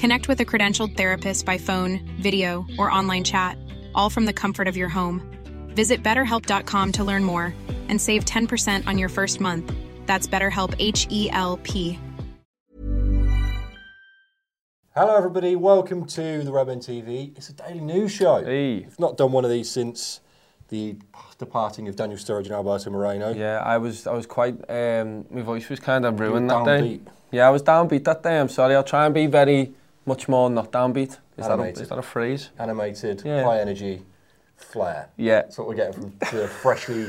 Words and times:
Connect 0.00 0.28
with 0.28 0.40
a 0.40 0.46
credentialed 0.46 0.96
therapist 0.96 1.44
by 1.44 1.58
phone, 1.58 2.00
video, 2.18 2.64
or 2.78 2.90
online 2.90 3.22
chat, 3.22 3.58
all 3.94 4.08
from 4.08 4.24
the 4.24 4.32
comfort 4.32 4.66
of 4.66 4.74
your 4.74 4.88
home. 4.88 5.20
Visit 5.74 6.02
betterhelp.com 6.02 6.92
to 6.92 7.04
learn 7.04 7.22
more 7.22 7.54
and 7.90 8.00
save 8.00 8.24
10% 8.24 8.86
on 8.86 8.96
your 8.96 9.10
first 9.10 9.42
month. 9.42 9.70
That's 10.06 10.26
BetterHelp 10.26 10.74
H 10.78 11.06
E 11.10 11.28
L 11.32 11.58
P. 11.64 11.98
Hello, 14.94 15.14
everybody. 15.14 15.54
Welcome 15.54 16.06
to 16.06 16.44
the 16.44 16.50
Redmen 16.50 16.78
TV. 16.78 17.36
It's 17.36 17.50
a 17.50 17.52
daily 17.52 17.80
news 17.80 18.10
show. 18.10 18.42
Hey. 18.42 18.76
We've 18.76 18.98
not 18.98 19.18
done 19.18 19.32
one 19.32 19.44
of 19.44 19.50
these 19.50 19.70
since 19.70 20.20
the 20.68 20.96
departing 21.36 21.88
of 21.88 21.96
Daniel 21.96 22.18
Sturridge 22.18 22.46
and 22.46 22.52
Alberto 22.52 22.88
Moreno. 22.88 23.34
Yeah, 23.34 23.58
I 23.58 23.76
was 23.76 24.06
I 24.06 24.14
was 24.14 24.24
quite 24.24 24.54
um, 24.70 25.26
my 25.30 25.42
voice 25.42 25.68
was 25.68 25.78
kind 25.78 26.06
of 26.06 26.18
ruined 26.18 26.48
that 26.48 26.64
day. 26.64 27.00
Yeah, 27.32 27.46
I 27.46 27.50
was 27.50 27.62
downbeat 27.62 28.04
that 28.04 28.22
day. 28.22 28.40
I'm 28.40 28.48
sorry. 28.48 28.74
I'll 28.74 28.82
try 28.82 29.04
and 29.04 29.12
be 29.12 29.26
very 29.26 29.74
much 30.10 30.28
more 30.28 30.50
not 30.50 30.72
downbeat. 30.72 31.12
Is 31.38 31.46
that 31.46 31.50
a, 31.50 31.52
Animated. 31.54 31.82
is 31.82 31.88
that 31.88 31.98
a 31.98 32.02
phrase? 32.02 32.50
Animated, 32.58 33.22
Yeah. 33.24 33.44
high 33.44 33.60
energy, 33.60 34.02
flair. 34.56 35.08
Yeah. 35.16 35.42
That's 35.42 35.56
what 35.58 35.68
we're 35.68 35.76
getting 35.76 35.94
from 35.94 36.38
the 36.38 36.48
freshly 36.48 37.06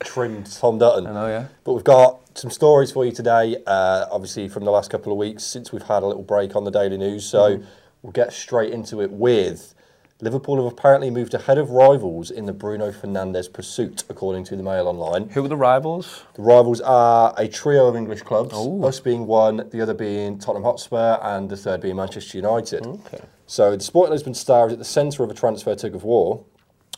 trimmed 0.00 0.46
Tom 0.60 0.78
Dutton. 0.78 1.06
I 1.06 1.12
know. 1.12 1.26
Yeah. 1.28 1.46
But 1.64 1.72
we've 1.72 1.84
got 1.98 2.20
some 2.36 2.50
stories 2.50 2.92
for 2.92 3.04
you 3.06 3.12
today, 3.12 3.56
uh, 3.66 4.06
obviously 4.10 4.48
from 4.48 4.64
the 4.64 4.70
last 4.70 4.90
couple 4.90 5.10
of 5.12 5.18
weeks 5.18 5.42
since 5.44 5.72
we've 5.72 5.82
had 5.94 6.02
a 6.02 6.06
little 6.06 6.22
break 6.22 6.54
on 6.54 6.64
the 6.64 6.70
Daily 6.70 6.98
News. 6.98 7.24
So 7.24 7.38
Mm-hmm. 7.56 7.64
we'll 8.02 8.12
get 8.12 8.32
straight 8.32 8.72
into 8.72 9.00
it 9.00 9.10
with 9.10 9.74
Liverpool 10.22 10.56
have 10.56 10.72
apparently 10.72 11.10
moved 11.10 11.34
ahead 11.34 11.58
of 11.58 11.68
rivals 11.68 12.30
in 12.30 12.46
the 12.46 12.52
Bruno 12.54 12.90
Fernandes 12.90 13.52
pursuit, 13.52 14.02
according 14.08 14.44
to 14.44 14.56
the 14.56 14.62
Mail 14.62 14.88
Online. 14.88 15.28
Who 15.28 15.44
are 15.44 15.48
the 15.48 15.58
rivals? 15.58 16.22
The 16.36 16.42
rivals 16.42 16.80
are 16.80 17.34
a 17.36 17.46
trio 17.46 17.86
of 17.86 17.96
English 17.96 18.22
clubs, 18.22 18.54
Ooh. 18.56 18.82
us 18.84 18.98
being 18.98 19.26
one, 19.26 19.68
the 19.70 19.82
other 19.82 19.92
being 19.92 20.38
Tottenham 20.38 20.62
Hotspur, 20.62 21.18
and 21.20 21.50
the 21.50 21.56
third 21.56 21.82
being 21.82 21.96
Manchester 21.96 22.38
United. 22.38 22.86
Okay. 22.86 23.20
So 23.46 23.76
the 23.76 23.82
Sporting 23.82 24.12
Lisbon 24.12 24.32
Star 24.32 24.68
is 24.68 24.72
at 24.72 24.78
the 24.78 24.86
centre 24.86 25.22
of 25.22 25.30
a 25.30 25.34
transfer 25.34 25.74
tug 25.74 25.94
of 25.94 26.02
war 26.02 26.42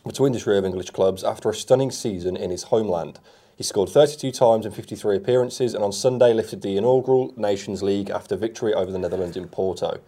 between 0.06 0.32
the 0.32 0.38
trio 0.38 0.58
of 0.58 0.64
English 0.64 0.90
clubs 0.90 1.24
after 1.24 1.50
a 1.50 1.54
stunning 1.54 1.90
season 1.90 2.36
in 2.36 2.52
his 2.52 2.64
homeland. 2.64 3.18
He 3.56 3.64
scored 3.64 3.88
32 3.88 4.30
times 4.30 4.64
in 4.64 4.70
53 4.70 5.16
appearances 5.16 5.74
and 5.74 5.82
on 5.82 5.90
Sunday 5.90 6.32
lifted 6.32 6.62
the 6.62 6.76
inaugural 6.76 7.34
Nations 7.36 7.82
League 7.82 8.10
after 8.10 8.36
victory 8.36 8.72
over 8.72 8.92
the 8.92 8.98
Netherlands 8.98 9.36
in 9.36 9.48
Porto. 9.48 9.98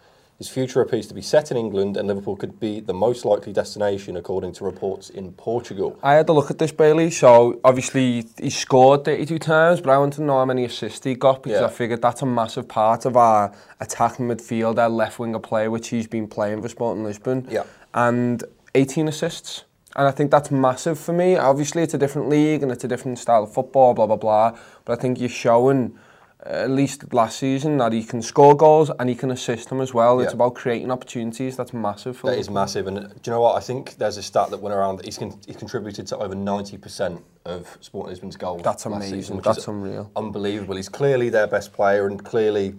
His 0.40 0.48
future 0.48 0.80
appears 0.80 1.06
to 1.08 1.12
be 1.12 1.20
set 1.20 1.50
in 1.50 1.58
England, 1.58 1.98
and 1.98 2.08
Liverpool 2.08 2.34
could 2.34 2.58
be 2.58 2.80
the 2.80 2.94
most 2.94 3.26
likely 3.26 3.52
destination, 3.52 4.16
according 4.16 4.54
to 4.54 4.64
reports 4.64 5.10
in 5.10 5.32
Portugal. 5.32 5.98
I 6.02 6.14
had 6.14 6.30
a 6.30 6.32
look 6.32 6.50
at 6.50 6.56
this, 6.56 6.72
Bailey. 6.72 7.10
So, 7.10 7.60
obviously, 7.62 8.24
he 8.38 8.48
scored 8.48 9.04
32 9.04 9.38
times, 9.38 9.82
but 9.82 9.90
I 9.90 9.98
want 9.98 10.14
to 10.14 10.22
know 10.22 10.38
how 10.38 10.46
many 10.46 10.64
assists 10.64 11.04
he 11.04 11.14
got 11.14 11.42
because 11.42 11.60
yeah. 11.60 11.66
I 11.66 11.68
figured 11.68 12.00
that's 12.00 12.22
a 12.22 12.26
massive 12.26 12.66
part 12.68 13.04
of 13.04 13.18
our 13.18 13.52
attacking 13.80 14.28
midfield, 14.28 14.78
our 14.78 14.88
left 14.88 15.18
winger 15.18 15.40
player, 15.40 15.70
which 15.70 15.88
he's 15.88 16.06
been 16.06 16.26
playing 16.26 16.62
for 16.62 16.70
Sporting 16.70 17.04
Lisbon. 17.04 17.46
Yeah. 17.50 17.64
And 17.92 18.42
18 18.74 19.08
assists. 19.08 19.64
And 19.94 20.08
I 20.08 20.10
think 20.10 20.30
that's 20.30 20.50
massive 20.50 20.98
for 20.98 21.12
me. 21.12 21.36
Obviously, 21.36 21.82
it's 21.82 21.92
a 21.92 21.98
different 21.98 22.30
league 22.30 22.62
and 22.62 22.72
it's 22.72 22.84
a 22.84 22.88
different 22.88 23.18
style 23.18 23.42
of 23.42 23.52
football, 23.52 23.92
blah, 23.92 24.06
blah, 24.06 24.16
blah. 24.16 24.58
But 24.86 24.98
I 24.98 25.02
think 25.02 25.20
you're 25.20 25.28
showing 25.28 25.98
at 26.44 26.70
least 26.70 27.12
last 27.12 27.38
season 27.38 27.76
that 27.78 27.92
he 27.92 28.02
can 28.02 28.22
score 28.22 28.56
goals 28.56 28.90
and 28.98 29.08
he 29.08 29.14
can 29.14 29.30
assist 29.30 29.68
them 29.68 29.80
as 29.80 29.92
well. 29.92 30.18
Yeah. 30.18 30.24
It's 30.24 30.32
about 30.32 30.54
creating 30.54 30.90
opportunities. 30.90 31.56
That's 31.56 31.74
massive. 31.74 32.16
For 32.16 32.30
that 32.30 32.38
is 32.38 32.48
massive. 32.48 32.86
And 32.86 32.98
uh, 32.98 33.02
do 33.02 33.08
you 33.26 33.32
know 33.32 33.40
what? 33.40 33.56
I 33.56 33.60
think 33.60 33.96
there's 33.96 34.16
a 34.16 34.22
stat 34.22 34.50
that 34.50 34.58
went 34.58 34.74
around 34.74 34.96
that 34.96 35.04
he's, 35.04 35.18
con- 35.18 35.38
he's 35.46 35.56
contributed 35.56 36.06
to 36.08 36.16
over 36.18 36.34
90% 36.34 37.22
of 37.44 37.78
Sporting 37.80 38.10
Lisbon's 38.10 38.36
goals. 38.36 38.62
That's 38.62 38.86
amazing. 38.86 39.20
Season, 39.20 39.40
That's 39.42 39.68
unreal. 39.68 40.10
Unbelievable. 40.16 40.76
He's 40.76 40.88
clearly 40.88 41.28
their 41.28 41.46
best 41.46 41.72
player 41.72 42.06
and 42.06 42.22
clearly. 42.24 42.74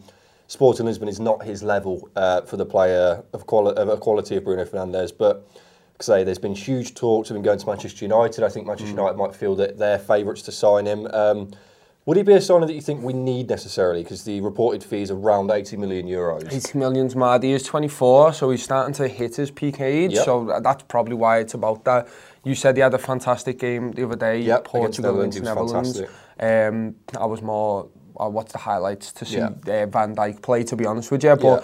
Sporting 0.48 0.86
Lisbon 0.86 1.08
is 1.08 1.20
not 1.20 1.44
his 1.46 1.64
level 1.64 2.10
uh, 2.16 2.42
for 2.42 2.58
the 2.58 2.66
player 2.66 3.24
of, 3.32 3.46
quali- 3.46 3.76
of 3.76 3.88
a 3.88 3.98
quality 3.98 4.36
of 4.36 4.44
Bruno 4.44 4.66
Fernandes, 4.66 5.12
but 5.18 5.48
say 6.02 6.24
there's 6.24 6.40
been 6.40 6.56
huge 6.56 6.96
talks 6.96 7.30
of 7.30 7.36
him 7.36 7.44
going 7.44 7.60
to 7.60 7.68
Manchester 7.68 8.04
United. 8.04 8.44
I 8.44 8.50
think 8.50 8.66
Manchester 8.66 8.94
mm. 8.94 8.98
United 8.98 9.18
might 9.18 9.36
feel 9.36 9.56
that 9.58 9.78
they're 9.78 10.00
favourites 10.00 10.42
to 10.44 10.52
sign 10.52 10.88
him. 10.88 11.08
Um, 11.14 11.52
would 12.06 12.18
he 12.18 12.24
be 12.24 12.34
a 12.34 12.42
signer 12.42 12.66
that 12.66 12.74
you 12.74 12.82
think 12.82 13.04
we 13.04 13.14
need 13.14 13.50
necessarily? 13.50 14.02
Because 14.02 14.24
the 14.24 14.42
reported 14.42 14.84
fee 14.84 15.04
is 15.04 15.12
around 15.12 15.52
80 15.52 15.78
million 15.78 16.08
euros. 16.08 16.52
80 16.52 16.78
million's 16.80 17.16
mad. 17.16 17.44
He 17.44 17.52
is 17.52 17.64
24, 17.64 18.34
so 18.34 18.50
he's 18.50 18.64
starting 18.64 18.94
to 18.96 19.08
hit 19.08 19.36
his 19.36 19.52
peak 19.52 19.80
age. 19.80 20.14
Yep. 20.14 20.26
So 20.26 20.60
that's 20.64 20.84
probably 20.84 21.14
why 21.16 21.40
it's 21.40 21.54
about 21.54 21.84
that. 21.86 22.08
You 22.44 22.56
said 22.56 22.76
he 22.76 22.82
had 22.82 22.94
a 22.96 22.98
fantastic 22.98 23.60
game 23.60 23.92
the 23.92 24.04
other 24.06 24.16
day, 24.16 24.40
Yep, 24.42 24.60
against 24.60 24.72
Portugal 24.72 25.20
against 25.20 25.38
he 25.38 25.44
Netherlands. 25.44 26.02
Um, 26.40 26.96
I 27.20 27.26
was 27.26 27.44
more, 27.44 27.88
I 28.20 28.26
watched 28.26 28.54
the 28.54 28.58
highlights 28.58 29.12
to 29.14 29.26
see 29.26 29.38
Yeah. 29.38 29.50
uh, 29.68 29.86
Van 29.86 30.16
Dijk 30.16 30.42
play, 30.42 30.64
to 30.64 30.76
be 30.76 30.88
honest 30.88 31.12
with 31.12 31.24
you. 31.24 31.36
But 31.36 31.64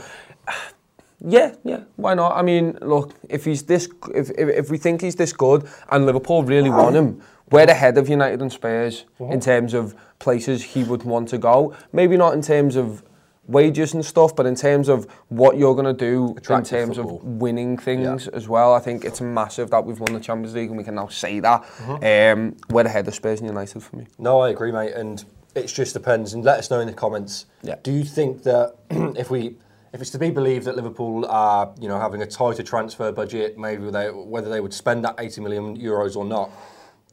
yeah, 1.19 1.55
yeah, 1.63 1.81
why 1.95 2.13
not? 2.13 2.37
I 2.37 2.43
mean, 2.43 2.77
look, 2.81 3.15
if 3.27 3.45
he's 3.45 3.63
this, 3.63 3.89
if, 4.13 4.29
if, 4.31 4.49
if 4.49 4.69
we 4.69 4.77
think 4.77 5.01
he's 5.01 5.15
this 5.15 5.33
good 5.33 5.67
and 5.89 6.05
Liverpool 6.05 6.43
really 6.43 6.69
want 6.69 6.95
him, 7.01 7.21
we're 7.51 7.65
ahead 7.65 7.97
of 7.97 8.09
United 8.09 8.41
and 8.41 8.51
Spurs 8.51 9.05
in 9.19 9.39
terms 9.39 9.73
of 9.73 9.95
places 10.19 10.63
he 10.63 10.83
would 10.83 11.03
want 11.03 11.29
to 11.29 11.37
go. 11.37 11.75
Maybe 11.93 12.17
not 12.17 12.33
in 12.33 12.41
terms 12.41 12.75
of 12.75 13.03
wages 13.47 13.93
and 13.93 14.03
stuff, 14.05 14.35
but 14.35 14.45
in 14.45 14.55
terms 14.55 14.89
of 14.89 15.05
what 15.29 15.57
you're 15.57 15.73
going 15.73 15.85
to 15.85 15.93
do 15.93 16.35
Attractive 16.37 16.73
in 16.73 16.79
terms 16.79 16.97
football. 16.97 17.17
of 17.19 17.23
winning 17.23 17.77
things 17.77 18.27
as 18.27 18.49
well. 18.49 18.73
I 18.73 18.79
think 18.79 19.05
it's 19.05 19.21
massive 19.21 19.69
that 19.69 19.85
we've 19.85 19.99
won 19.99 20.13
the 20.13 20.19
Champions 20.19 20.53
League 20.53 20.69
and 20.69 20.77
we 20.77 20.83
can 20.83 20.95
now 20.95 21.07
say 21.07 21.39
that. 21.39 21.63
Um, 21.87 22.57
we're 22.69 22.85
ahead 22.85 23.07
of 23.07 23.15
Spurs 23.15 23.39
and 23.39 23.47
United 23.47 23.81
for 23.81 23.95
me. 23.95 24.07
No, 24.19 24.41
I 24.41 24.49
agree, 24.49 24.71
mate. 24.73 24.93
And 24.93 25.23
it 25.55 25.67
just 25.67 25.93
depends. 25.93 26.33
And 26.33 26.43
let 26.43 26.59
us 26.59 26.69
know 26.69 26.81
in 26.81 26.87
the 26.87 26.93
comments. 26.93 27.45
Yeah. 27.63 27.75
Do 27.81 27.91
you 27.93 28.03
think 28.03 28.43
that 28.43 28.75
if 28.89 29.31
we, 29.31 29.55
if 29.93 30.01
it's 30.01 30.11
to 30.11 30.19
be 30.19 30.29
believed 30.29 30.65
that 30.65 30.75
Liverpool 30.75 31.25
are, 31.27 31.73
you 31.79 31.87
know, 31.87 31.99
having 31.99 32.21
a 32.21 32.27
tighter 32.27 32.63
transfer 32.63 33.13
budget, 33.13 33.57
maybe 33.57 33.89
they, 33.89 34.11
whether 34.11 34.49
they 34.49 34.59
would 34.59 34.73
spend 34.73 35.05
that 35.05 35.15
80 35.17 35.39
million 35.39 35.77
euros 35.77 36.17
or 36.17 36.25
not, 36.25 36.51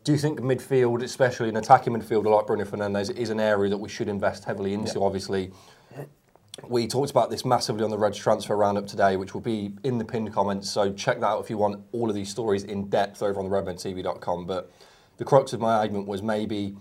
do 0.05 0.13
you 0.13 0.19
think 0.19 0.39
midfield, 0.41 1.03
especially 1.03 1.49
an 1.49 1.57
attacking 1.57 1.95
midfielder 1.95 2.27
like 2.27 2.47
Bruno 2.47 2.65
Fernandes, 2.65 3.11
is 3.17 3.31
an 3.31 3.41
area 3.41 3.71
that 3.71 3.79
we 3.79 3.89
should 3.89 4.09
invest 4.09 4.45
heavily 4.45 4.75
into? 4.75 5.01
Obviously, 5.01 5.51
we 6.69 6.87
talked 6.87 7.11
about 7.11 7.31
this 7.31 7.45
massively 7.45 7.83
on 7.83 7.91
the 7.91 7.97
Reds 7.97 8.19
transfer 8.19 8.55
roundup 8.55 8.87
today, 8.87 9.17
which 9.17 9.33
will 9.33 9.41
be 9.41 9.73
in 9.83 9.97
the 9.97 10.05
pinned 10.05 10.33
comments. 10.33 10.71
So 10.71 10.93
check 10.93 11.21
that 11.21 11.27
out 11.27 11.43
if 11.43 11.49
you 11.49 11.57
want 11.57 11.83
all 11.93 12.11
of 12.11 12.15
these 12.15 12.29
stories 12.29 12.65
in 12.65 12.89
depth 12.89 13.23
over 13.23 13.41
on 13.41 13.49
the 13.49 13.57
RedmenTV.com. 13.57 14.47
But 14.47 14.71
the 15.17 15.25
crux 15.25 15.55
of 15.55 15.61
my 15.61 15.75
argument 15.75 16.07
was 16.07 16.23
maybe 16.23 16.77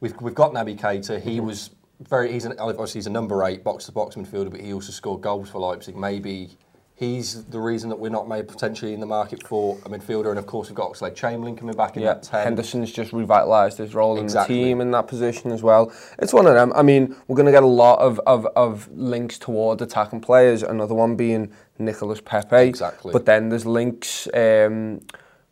we've, 0.00 0.18
we've 0.22 0.34
got 0.34 0.52
Naby 0.52 0.80
Keita. 0.80 1.20
He 1.20 1.36
mm-hmm. 1.36 1.46
was 1.46 1.70
very, 2.00 2.32
he's 2.32 2.46
an, 2.46 2.58
obviously 2.58 2.98
he's 2.98 3.06
a 3.06 3.10
number 3.10 3.44
eight 3.44 3.62
box 3.62 3.84
to 3.84 3.92
box 3.92 4.16
midfielder, 4.16 4.50
but 4.50 4.60
he 4.60 4.72
also 4.72 4.92
scored 4.92 5.20
goals 5.20 5.50
for 5.50 5.58
Leipzig. 5.58 5.94
Maybe 5.94 6.56
he's 6.98 7.44
the 7.44 7.60
reason 7.60 7.90
that 7.90 7.96
we're 7.98 8.08
not 8.08 8.26
made 8.26 8.48
potentially 8.48 8.94
in 8.94 9.00
the 9.00 9.06
market 9.06 9.46
for 9.46 9.76
a 9.84 9.88
midfielder. 9.90 10.30
And 10.30 10.38
of 10.38 10.46
course, 10.46 10.68
we've 10.68 10.74
got 10.76 10.92
Oxlade 10.92 11.14
Chamberlain 11.14 11.54
coming 11.54 11.76
back 11.76 11.96
in 11.96 12.02
Yeah, 12.02 12.14
that 12.14 12.22
10. 12.22 12.42
Henderson's 12.44 12.90
just 12.90 13.12
revitalised 13.12 13.76
his 13.76 13.94
role 13.94 14.18
Exactly. 14.18 14.56
in 14.56 14.62
the 14.62 14.66
team 14.68 14.80
in 14.80 14.90
that 14.92 15.06
position 15.06 15.52
as 15.52 15.62
well. 15.62 15.92
It's 16.18 16.32
one 16.32 16.46
of 16.46 16.54
them. 16.54 16.72
I 16.74 16.82
mean, 16.82 17.14
we're 17.28 17.36
going 17.36 17.46
to 17.46 17.52
get 17.52 17.62
a 17.62 17.66
lot 17.66 17.98
of, 17.98 18.18
of, 18.26 18.46
of 18.56 18.88
links 18.92 19.38
toward 19.38 19.82
attacking 19.82 20.20
players. 20.22 20.62
Another 20.62 20.94
one 20.94 21.16
being 21.16 21.52
Nicolas 21.78 22.22
Pepe. 22.22 22.56
Exactly. 22.56 23.12
But 23.12 23.26
then 23.26 23.50
there's 23.50 23.66
links. 23.66 24.26
Um, 24.32 25.02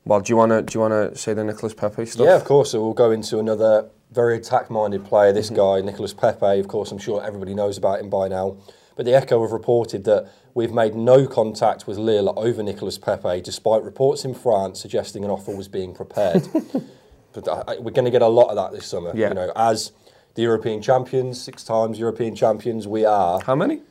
well, 0.07 0.21
do 0.21 0.33
you 0.33 0.37
want 0.39 0.51
to 0.53 0.63
do 0.63 0.77
you 0.77 0.81
want 0.81 0.93
to 1.15 1.19
say 1.19 1.35
the 1.35 1.45
Nicolas 1.45 1.75
Pepe 1.75 2.07
stuff? 2.07 2.27
Yeah, 2.27 2.37
of 2.37 2.45
course. 2.45 2.71
So 2.73 2.83
we'll 2.83 2.93
go 2.95 3.11
into 3.11 3.39
another 3.39 3.89
very 4.13 4.37
attack-minded 4.37 5.05
player. 5.05 5.33
This 5.33 5.47
Mm-hmm. 5.51 5.57
guy, 5.57 5.81
Nicolas 5.91 6.15
Pepe. 6.15 6.59
Of 6.61 6.69
course, 6.69 6.91
I'm 6.91 6.99
sure 6.99 7.23
everybody 7.23 7.55
knows 7.55 7.77
about 7.77 8.01
him 8.01 8.09
by 8.09 8.29
now. 8.29 8.57
But 8.97 9.07
the 9.07 9.15
Echo 9.15 9.43
have 9.43 9.51
reported 9.53 10.05
that 10.05 10.29
we've 10.55 10.73
made 10.73 10.95
no 10.95 11.27
contact 11.27 11.87
with 11.87 11.99
Lille 11.99 12.33
over 12.37 12.63
Nicolas 12.63 12.97
Pepe, 12.99 13.41
despite 13.41 13.83
reports 13.83 14.25
in 14.25 14.35
France 14.35 14.81
suggesting 14.81 15.25
an 15.25 15.31
offer 15.31 15.55
was 15.55 15.67
being 15.69 15.95
prepared. 15.95 16.47
but 17.33 17.49
I, 17.49 17.73
I- 17.75 17.79
we're 17.79 17.91
going 17.91 18.05
to 18.05 18.11
get 18.11 18.23
a 18.23 18.29
lot 18.29 18.51
of 18.51 18.57
that 18.57 18.73
this 18.73 18.87
summer. 18.87 19.13
Yeah. 19.15 19.29
You 19.29 19.35
know, 19.35 19.53
as 19.57 19.93
the 20.35 20.43
European 20.43 20.81
champions, 20.83 21.41
six 21.43 21.65
times 21.65 21.99
European 21.99 22.35
champions. 22.37 22.87
We 22.89 23.05
are 23.05 23.41
How 23.41 23.55
many? 23.57 23.83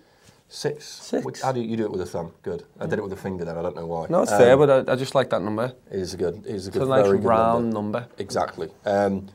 six. 0.50 0.86
Six. 0.86 1.42
How 1.42 1.52
do 1.52 1.60
you, 1.62 1.68
you 1.70 1.78
do 1.78 1.84
it 1.86 1.92
with 1.92 2.02
a 2.02 2.06
thumb? 2.06 2.32
Good. 2.44 2.64
I 2.80 2.86
did 2.86 3.00
it 3.00 3.02
with 3.02 3.14
a 3.14 3.18
finger 3.18 3.44
then. 3.44 3.58
I 3.58 3.62
don't 3.62 3.76
know 3.76 3.88
why. 3.88 4.06
No, 4.10 4.22
it's 4.22 4.32
Um, 4.32 4.38
fair, 4.40 4.56
but 4.58 4.88
I, 4.90 4.92
I 4.92 4.96
just 4.96 5.16
like 5.16 5.30
that 5.32 5.42
number. 5.42 5.74
It 5.92 6.00
is 6.00 6.14
a 6.14 6.18
good. 6.18 6.46
It 6.46 6.54
is 6.54 6.68
a 6.68 6.72
good. 6.72 6.82
It's 6.84 6.88
a 6.90 6.96
nice 6.96 7.06
very 7.06 7.18
round 7.20 7.74
number. 7.74 8.00
number. 8.02 8.08
Exactly. 8.20 8.70
Um, 8.86 9.28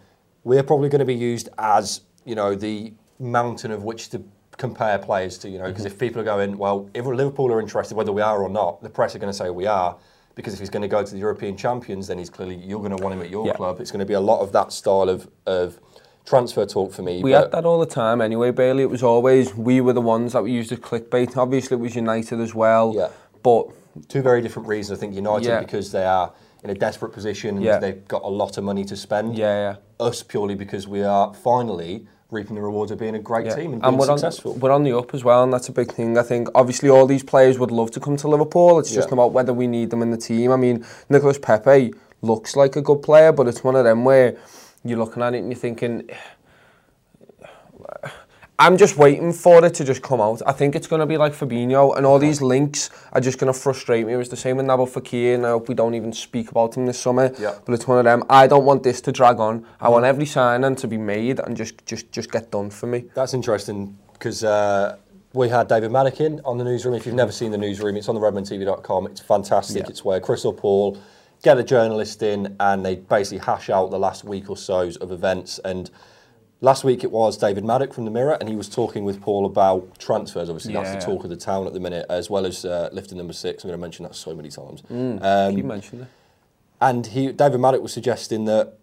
we're 0.44 0.62
probably 0.62 0.88
going 0.88 1.00
to 1.00 1.04
be 1.04 1.14
used 1.14 1.48
as 1.58 2.02
you 2.24 2.34
know 2.34 2.54
the 2.54 2.92
mountain 3.18 3.70
of 3.72 3.82
which 3.84 4.10
to 4.10 4.22
compare 4.58 4.98
players 4.98 5.38
to. 5.38 5.48
You 5.48 5.58
know, 5.58 5.64
because 5.68 5.84
mm-hmm. 5.84 5.94
if 5.94 5.98
people 5.98 6.20
are 6.20 6.24
going, 6.24 6.58
well, 6.58 6.90
if 6.92 7.06
Liverpool 7.06 7.50
are 7.52 7.60
interested, 7.60 7.96
whether 7.96 8.12
we 8.12 8.20
are 8.22 8.42
or 8.42 8.50
not, 8.50 8.82
the 8.82 8.90
press 8.90 9.14
are 9.14 9.18
going 9.18 9.32
to 9.32 9.36
say 9.36 9.48
we 9.48 9.66
are. 9.66 9.96
Because 10.34 10.54
if 10.54 10.60
he's 10.60 10.70
going 10.70 10.82
to 10.82 10.88
go 10.88 11.02
to 11.02 11.10
the 11.10 11.18
European 11.18 11.56
champions, 11.56 12.06
then 12.06 12.18
he's 12.18 12.30
clearly 12.30 12.54
you're 12.54 12.78
going 12.78 12.96
to 12.96 13.02
want 13.02 13.12
him 13.12 13.22
at 13.22 13.30
your 13.30 13.44
Yeah. 13.46 13.54
club. 13.54 13.80
It's 13.80 13.90
going 13.90 13.98
to 14.00 14.06
be 14.06 14.14
a 14.14 14.20
lot 14.20 14.40
of 14.40 14.52
that 14.52 14.72
style 14.72 15.08
of, 15.08 15.28
of 15.46 15.80
transfer 16.24 16.64
talk 16.64 16.92
for 16.92 17.02
me. 17.02 17.22
We 17.22 17.32
had 17.32 17.50
that 17.50 17.64
all 17.64 17.80
the 17.80 17.86
time 17.86 18.20
anyway, 18.20 18.52
Bailey. 18.52 18.84
It 18.84 18.90
was 18.90 19.02
always 19.02 19.54
we 19.56 19.80
were 19.80 19.94
the 19.94 20.00
ones 20.00 20.34
that 20.34 20.44
we 20.44 20.52
used 20.52 20.70
as 20.70 20.78
clickbait. 20.78 21.36
Obviously, 21.36 21.76
it 21.76 21.80
was 21.80 21.96
United 21.96 22.38
as 22.38 22.54
well. 22.54 22.92
Yeah. 22.94 23.08
But 23.42 23.66
two 24.08 24.22
very 24.22 24.40
different 24.40 24.68
reasons. 24.68 24.96
I 24.96 25.00
think 25.00 25.14
United 25.14 25.48
Yeah. 25.48 25.58
because 25.58 25.90
they 25.90 26.04
are 26.04 26.32
in 26.62 26.70
a 26.70 26.74
desperate 26.74 27.12
position 27.12 27.56
and 27.56 27.64
Yeah. 27.64 27.78
they've 27.78 28.06
got 28.06 28.22
a 28.22 28.28
lot 28.28 28.58
of 28.58 28.64
money 28.64 28.84
to 28.84 28.96
spend. 28.96 29.36
yeah, 29.36 29.72
yeah. 29.72 30.06
Us 30.06 30.22
purely 30.22 30.54
because 30.54 30.86
we 30.86 31.02
are 31.02 31.34
finally 31.34 32.06
reaping 32.30 32.54
the 32.56 32.60
rewards 32.62 32.90
of 32.92 32.98
being 32.98 33.14
a 33.14 33.18
great 33.18 33.46
Yeah. 33.46 33.54
team 33.54 33.72
and 33.72 33.80
being 33.82 33.96
we're 33.96 34.04
successful. 34.06 34.52
On, 34.52 34.60
we're 34.60 34.70
on 34.70 34.82
the 34.82 34.92
up 34.96 35.14
as 35.14 35.24
well, 35.24 35.42
and 35.42 35.52
that's 35.52 35.68
a 35.68 35.72
big 35.72 35.92
thing. 35.92 36.18
I 36.18 36.22
think 36.22 36.48
obviously 36.54 36.90
all 36.90 37.06
these 37.06 37.22
players 37.22 37.58
would 37.58 37.70
love 37.70 37.90
to 37.92 38.00
come 38.00 38.16
to 38.18 38.28
Liverpool. 38.28 38.78
It's 38.78 38.92
just 38.92 39.08
Yeah. 39.08 39.14
about 39.14 39.32
whether 39.32 39.54
we 39.54 39.66
need 39.66 39.88
them 39.90 40.02
in 40.02 40.10
the 40.10 40.18
team. 40.18 40.52
I 40.52 40.56
mean, 40.56 40.84
Nicolas 41.08 41.38
Pepe 41.38 41.94
looks 42.20 42.54
like 42.54 42.76
a 42.76 42.82
good 42.82 43.00
player, 43.02 43.32
but 43.32 43.48
it's 43.48 43.64
one 43.64 43.76
of 43.76 43.84
them 43.84 44.04
where 44.04 44.36
you're 44.84 44.98
looking 44.98 45.22
at 45.22 45.34
it 45.34 45.38
and 45.38 45.50
you're 45.50 45.58
thinking. 45.58 46.08
I'm 48.60 48.76
just 48.76 48.96
waiting 48.96 49.32
for 49.32 49.64
it 49.64 49.74
to 49.74 49.84
just 49.84 50.02
come 50.02 50.20
out. 50.20 50.42
I 50.44 50.50
think 50.50 50.74
it's 50.74 50.88
going 50.88 50.98
to 50.98 51.06
be 51.06 51.16
like 51.16 51.32
Fabinho, 51.32 51.96
and 51.96 52.04
all 52.04 52.18
these 52.18 52.42
links 52.42 52.90
are 53.12 53.20
just 53.20 53.38
going 53.38 53.52
to 53.52 53.56
frustrate 53.56 54.04
me. 54.04 54.14
It 54.14 54.16
was 54.16 54.30
the 54.30 54.36
same 54.36 54.56
with 54.56 54.66
Nabil 54.66 54.88
Fekir, 54.88 55.36
and 55.36 55.46
I 55.46 55.50
hope 55.50 55.68
we 55.68 55.76
don't 55.76 55.94
even 55.94 56.12
speak 56.12 56.50
about 56.50 56.76
him 56.76 56.84
this 56.84 56.98
summer. 56.98 57.32
Yeah. 57.38 57.56
But 57.64 57.74
it's 57.74 57.86
one 57.86 57.98
of 57.98 58.04
them. 58.04 58.24
I 58.28 58.48
don't 58.48 58.64
want 58.64 58.82
this 58.82 59.00
to 59.02 59.12
drag 59.12 59.38
on. 59.38 59.64
I 59.80 59.88
want 59.88 60.06
every 60.06 60.26
signing 60.26 60.74
to 60.74 60.88
be 60.88 60.96
made 60.96 61.38
and 61.38 61.56
just, 61.56 61.86
just, 61.86 62.10
just 62.10 62.32
get 62.32 62.50
done 62.50 62.70
for 62.70 62.88
me. 62.88 63.04
That's 63.14 63.32
interesting 63.32 63.96
because 64.14 64.42
uh, 64.42 64.96
we 65.34 65.48
had 65.48 65.68
David 65.68 65.92
Manikin 65.92 66.40
on 66.44 66.58
the 66.58 66.64
newsroom. 66.64 66.94
If 66.94 67.06
you've 67.06 67.14
never 67.14 67.30
seen 67.30 67.52
the 67.52 67.58
newsroom, 67.58 67.96
it's 67.96 68.08
on 68.08 68.16
the 68.16 68.20
redmentv.com. 68.20 69.06
It's 69.06 69.20
fantastic. 69.20 69.84
Yeah. 69.84 69.88
It's 69.88 70.04
where 70.04 70.18
Chris 70.18 70.44
or 70.44 70.52
Paul 70.52 70.98
get 71.44 71.58
a 71.58 71.62
journalist 71.62 72.24
in 72.24 72.56
and 72.58 72.84
they 72.84 72.96
basically 72.96 73.38
hash 73.38 73.70
out 73.70 73.92
the 73.92 73.98
last 74.00 74.24
week 74.24 74.50
or 74.50 74.56
so's 74.56 74.96
of 74.96 75.12
events. 75.12 75.60
And 75.64 75.92
last 76.60 76.84
week 76.84 77.04
it 77.04 77.10
was 77.10 77.36
David 77.38 77.64
Maddock 77.64 77.92
from 77.94 78.04
the 78.04 78.10
Mirror, 78.10 78.38
and 78.40 78.48
he 78.48 78.56
was 78.56 78.68
talking 78.68 79.04
with 79.04 79.20
Paul 79.20 79.46
about 79.46 79.98
transfers. 79.98 80.48
Obviously, 80.48 80.72
that's 80.74 80.88
Yeah. 80.90 80.98
the 80.98 81.04
talk 81.06 81.24
of 81.24 81.30
the 81.30 81.36
town 81.36 81.66
at 81.66 81.72
the 81.72 81.80
minute, 81.80 82.06
as 82.08 82.28
well 82.30 82.46
as 82.46 82.64
uh, 82.64 82.88
lifting 82.92 83.18
number 83.18 83.32
six. 83.32 83.64
I'm 83.64 83.68
going 83.68 83.78
to 83.78 83.82
mention 83.82 84.02
that 84.04 84.14
so 84.14 84.34
many 84.34 84.48
times. 84.50 84.82
Keep 84.82 84.90
Um, 84.92 85.66
mentioning 85.66 86.02
it. 86.04 86.08
and 86.80 87.06
he, 87.06 87.32
David 87.32 87.60
Maddock 87.60 87.82
was 87.82 87.92
suggesting 87.92 88.44
that 88.46 88.74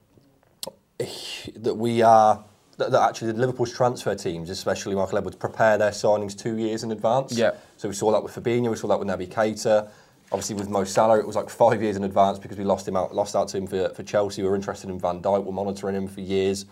that 1.58 1.76
we 1.76 2.02
are 2.02 2.44
that, 2.78 2.92
that 2.92 3.02
actually 3.10 3.32
the 3.32 3.38
Liverpool's 3.40 3.72
transfer 3.74 4.16
teams, 4.16 4.50
especially 4.50 4.96
Michael 4.96 5.18
Edwards, 5.18 5.38
prepare 5.38 5.78
their 5.78 5.92
signings 5.92 6.38
two 6.38 6.58
years 6.58 6.84
in 6.84 6.92
advance. 6.92 7.38
Yeah. 7.38 7.52
So 7.78 7.88
we 7.88 7.96
saw 7.96 8.12
that 8.12 8.22
with 8.24 8.34
Fabinho, 8.36 8.70
we 8.70 8.76
saw 8.76 8.88
that 8.88 9.00
with 9.00 9.08
Naby 9.08 9.28
Keita. 9.30 9.90
Obviously 10.32 10.56
with 10.56 10.68
Mo 10.70 10.84
Salah, 10.84 11.20
it 11.20 11.28
was 11.28 11.36
like 11.36 11.50
five 11.50 11.82
years 11.82 11.96
in 11.96 12.04
advance 12.04 12.38
because 12.40 12.58
we 12.58 12.64
lost 12.66 12.86
him 12.88 12.96
out, 12.98 13.14
lost 13.16 13.36
out 13.36 13.48
to 13.50 13.58
him 13.58 13.68
for, 13.68 13.90
for 13.90 14.04
Chelsea. 14.04 14.42
We 14.42 14.50
were 14.50 14.56
interested 14.56 14.90
in 14.90 15.00
Van 15.00 15.22
Dijk, 15.22 15.44
we're 15.46 15.52
monitoring 15.54 15.96
him 15.96 16.08
for 16.08 16.20
years. 16.22 16.66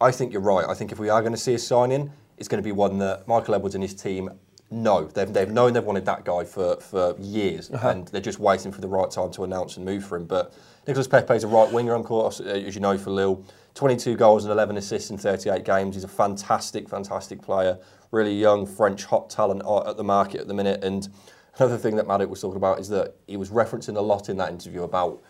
I 0.00 0.10
think 0.10 0.32
you're 0.32 0.42
right. 0.42 0.66
I 0.68 0.74
think 0.74 0.92
if 0.92 0.98
we 0.98 1.08
are 1.08 1.20
going 1.20 1.32
to 1.32 1.38
see 1.38 1.54
a 1.54 1.58
signing, 1.58 2.12
it's 2.36 2.48
going 2.48 2.62
to 2.62 2.66
be 2.66 2.72
one 2.72 2.98
that 2.98 3.26
Michael 3.28 3.54
Edwards 3.54 3.74
and 3.74 3.82
his 3.82 3.94
team 3.94 4.30
know. 4.70 5.06
They've, 5.06 5.32
they've 5.32 5.50
known 5.50 5.72
they've 5.72 5.84
wanted 5.84 6.04
that 6.06 6.24
guy 6.24 6.44
for, 6.44 6.76
for 6.76 7.14
years, 7.18 7.70
and 7.70 8.08
they're 8.08 8.20
just 8.20 8.38
waiting 8.38 8.72
for 8.72 8.80
the 8.80 8.88
right 8.88 9.10
time 9.10 9.30
to 9.32 9.44
announce 9.44 9.76
and 9.76 9.84
move 9.84 10.04
for 10.04 10.16
him. 10.16 10.26
But 10.26 10.52
Nicolas 10.86 11.08
Pepe 11.08 11.34
is 11.34 11.44
a 11.44 11.48
right 11.48 11.70
winger, 11.70 11.94
on 11.94 12.02
course, 12.02 12.40
uh, 12.40 12.44
as 12.44 12.74
you 12.74 12.80
know, 12.80 12.98
for 12.98 13.10
Lille. 13.10 13.44
22 13.74 14.16
goals 14.16 14.44
and 14.44 14.52
11 14.52 14.76
assists 14.76 15.10
in 15.10 15.18
38 15.18 15.64
games. 15.64 15.96
He's 15.96 16.04
a 16.04 16.08
fantastic, 16.08 16.88
fantastic 16.88 17.42
player. 17.42 17.78
Really 18.12 18.34
young 18.34 18.66
French 18.66 19.04
hot 19.04 19.30
talent 19.30 19.62
at 19.86 19.96
the 19.96 20.04
market 20.04 20.40
at 20.40 20.46
the 20.46 20.54
minute. 20.54 20.84
And 20.84 21.08
another 21.56 21.76
thing 21.76 21.96
that 21.96 22.06
Maddock 22.06 22.30
was 22.30 22.40
talking 22.40 22.56
about 22.56 22.78
is 22.78 22.88
that 22.90 23.16
he 23.26 23.36
was 23.36 23.50
referencing 23.50 23.96
a 23.96 24.00
lot 24.00 24.28
in 24.28 24.36
that 24.36 24.50
interview 24.50 24.84
about 24.84 25.20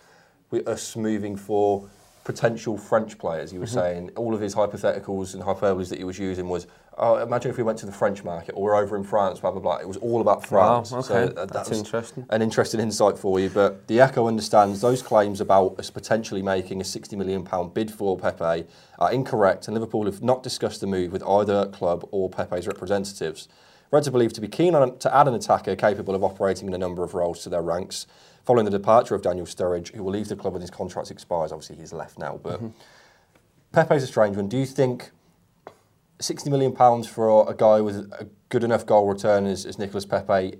us 0.66 0.94
moving 0.94 1.36
for 1.36 1.88
potential 2.24 2.76
French 2.78 3.18
players. 3.18 3.50
He 3.50 3.58
was 3.58 3.70
Mm-hmm. 3.70 3.78
saying 3.78 4.10
all 4.16 4.34
of 4.34 4.40
his 4.40 4.54
hypotheticals 4.54 5.34
and 5.34 5.42
hyperboles 5.42 5.88
that 5.90 5.98
he 5.98 6.04
was 6.04 6.18
using 6.18 6.48
was, 6.48 6.66
oh, 6.96 7.16
imagine 7.16 7.50
if 7.50 7.56
we 7.58 7.62
went 7.62 7.78
to 7.78 7.86
the 7.86 7.92
French 7.92 8.24
market 8.24 8.52
or 8.52 8.62
we're 8.64 8.76
over 8.76 8.96
in 8.96 9.04
France, 9.04 9.40
blah, 9.40 9.50
blah, 9.50 9.60
blah. 9.60 9.76
It 9.76 9.86
was 9.88 9.98
all 9.98 10.20
about 10.20 10.38
Wow, 10.50 10.82
France. 10.82 11.10
okay. 11.10 11.34
uh, 11.38 11.44
That's 11.46 11.68
was 11.68 11.78
interesting. 11.78 12.26
An 12.30 12.40
interesting 12.40 12.80
insight 12.80 13.18
for 13.18 13.38
you. 13.38 13.50
But 13.50 13.86
the 13.88 14.00
Echo 14.00 14.26
understands 14.26 14.80
those 14.80 15.02
claims 15.02 15.40
about 15.40 15.78
us 15.78 15.90
potentially 15.90 16.40
making 16.42 16.80
a 16.80 16.84
£60 16.84 17.16
million 17.18 17.46
bid 17.74 17.90
for 17.90 18.16
Pepe 18.18 18.66
are 18.98 19.12
incorrect, 19.12 19.66
and 19.68 19.74
Liverpool 19.74 20.06
have 20.06 20.22
not 20.22 20.42
discussed 20.42 20.80
the 20.80 20.86
move 20.86 21.12
with 21.12 21.22
either 21.24 21.66
club 21.66 22.08
or 22.10 22.30
Pepe's 22.30 22.66
representatives. 22.66 23.48
Reds 23.90 24.08
are 24.08 24.12
believed 24.12 24.34
to 24.36 24.40
be 24.40 24.48
keen 24.48 24.74
on, 24.74 24.98
to 24.98 25.14
add 25.14 25.28
an 25.28 25.34
attacker 25.34 25.76
capable 25.76 26.14
of 26.14 26.24
operating 26.24 26.66
in 26.68 26.74
a 26.74 26.78
number 26.78 27.04
of 27.04 27.14
roles 27.14 27.42
to 27.44 27.48
their 27.48 27.62
ranks. 27.62 28.06
Following 28.44 28.64
the 28.64 28.70
departure 28.70 29.14
of 29.14 29.22
Daniel 29.22 29.46
Sturridge, 29.46 29.94
who 29.94 30.02
will 30.02 30.12
leave 30.12 30.28
the 30.28 30.36
club 30.36 30.52
when 30.52 30.60
his 30.60 30.70
contract 30.70 31.10
expires, 31.10 31.50
obviously 31.50 31.76
he's 31.76 31.92
left 31.92 32.18
now, 32.18 32.38
but 32.42 32.56
mm-hmm. 32.56 32.68
Pepe's 33.72 34.02
a 34.02 34.06
strange 34.06 34.36
one. 34.36 34.48
Do 34.48 34.58
you 34.58 34.66
think 34.66 35.10
60 36.20 36.50
million 36.50 36.72
pounds 36.72 37.08
for 37.08 37.50
a 37.50 37.54
guy 37.54 37.80
with 37.80 37.96
a 37.96 38.28
good 38.48 38.62
enough 38.62 38.86
goal 38.86 39.06
return 39.06 39.46
as, 39.46 39.66
as 39.66 39.78
Nicolas 39.78 40.04
Pepe 40.04 40.58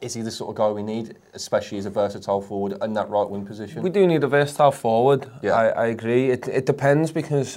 is 0.00 0.14
he 0.14 0.22
the 0.22 0.30
sort 0.30 0.50
of 0.50 0.56
guy 0.56 0.70
we 0.70 0.82
need, 0.82 1.16
especially 1.32 1.78
as 1.78 1.86
a 1.86 1.90
versatile 1.90 2.42
forward 2.42 2.76
in 2.82 2.92
that 2.92 3.08
right 3.08 3.28
wing 3.28 3.46
position? 3.46 3.82
We 3.82 3.90
do 3.90 4.06
need 4.06 4.22
a 4.22 4.28
versatile 4.28 4.70
forward. 4.70 5.30
Yeah. 5.42 5.54
I, 5.54 5.66
I 5.68 5.86
agree. 5.86 6.30
It, 6.30 6.46
it 6.46 6.66
depends 6.66 7.10
because, 7.10 7.56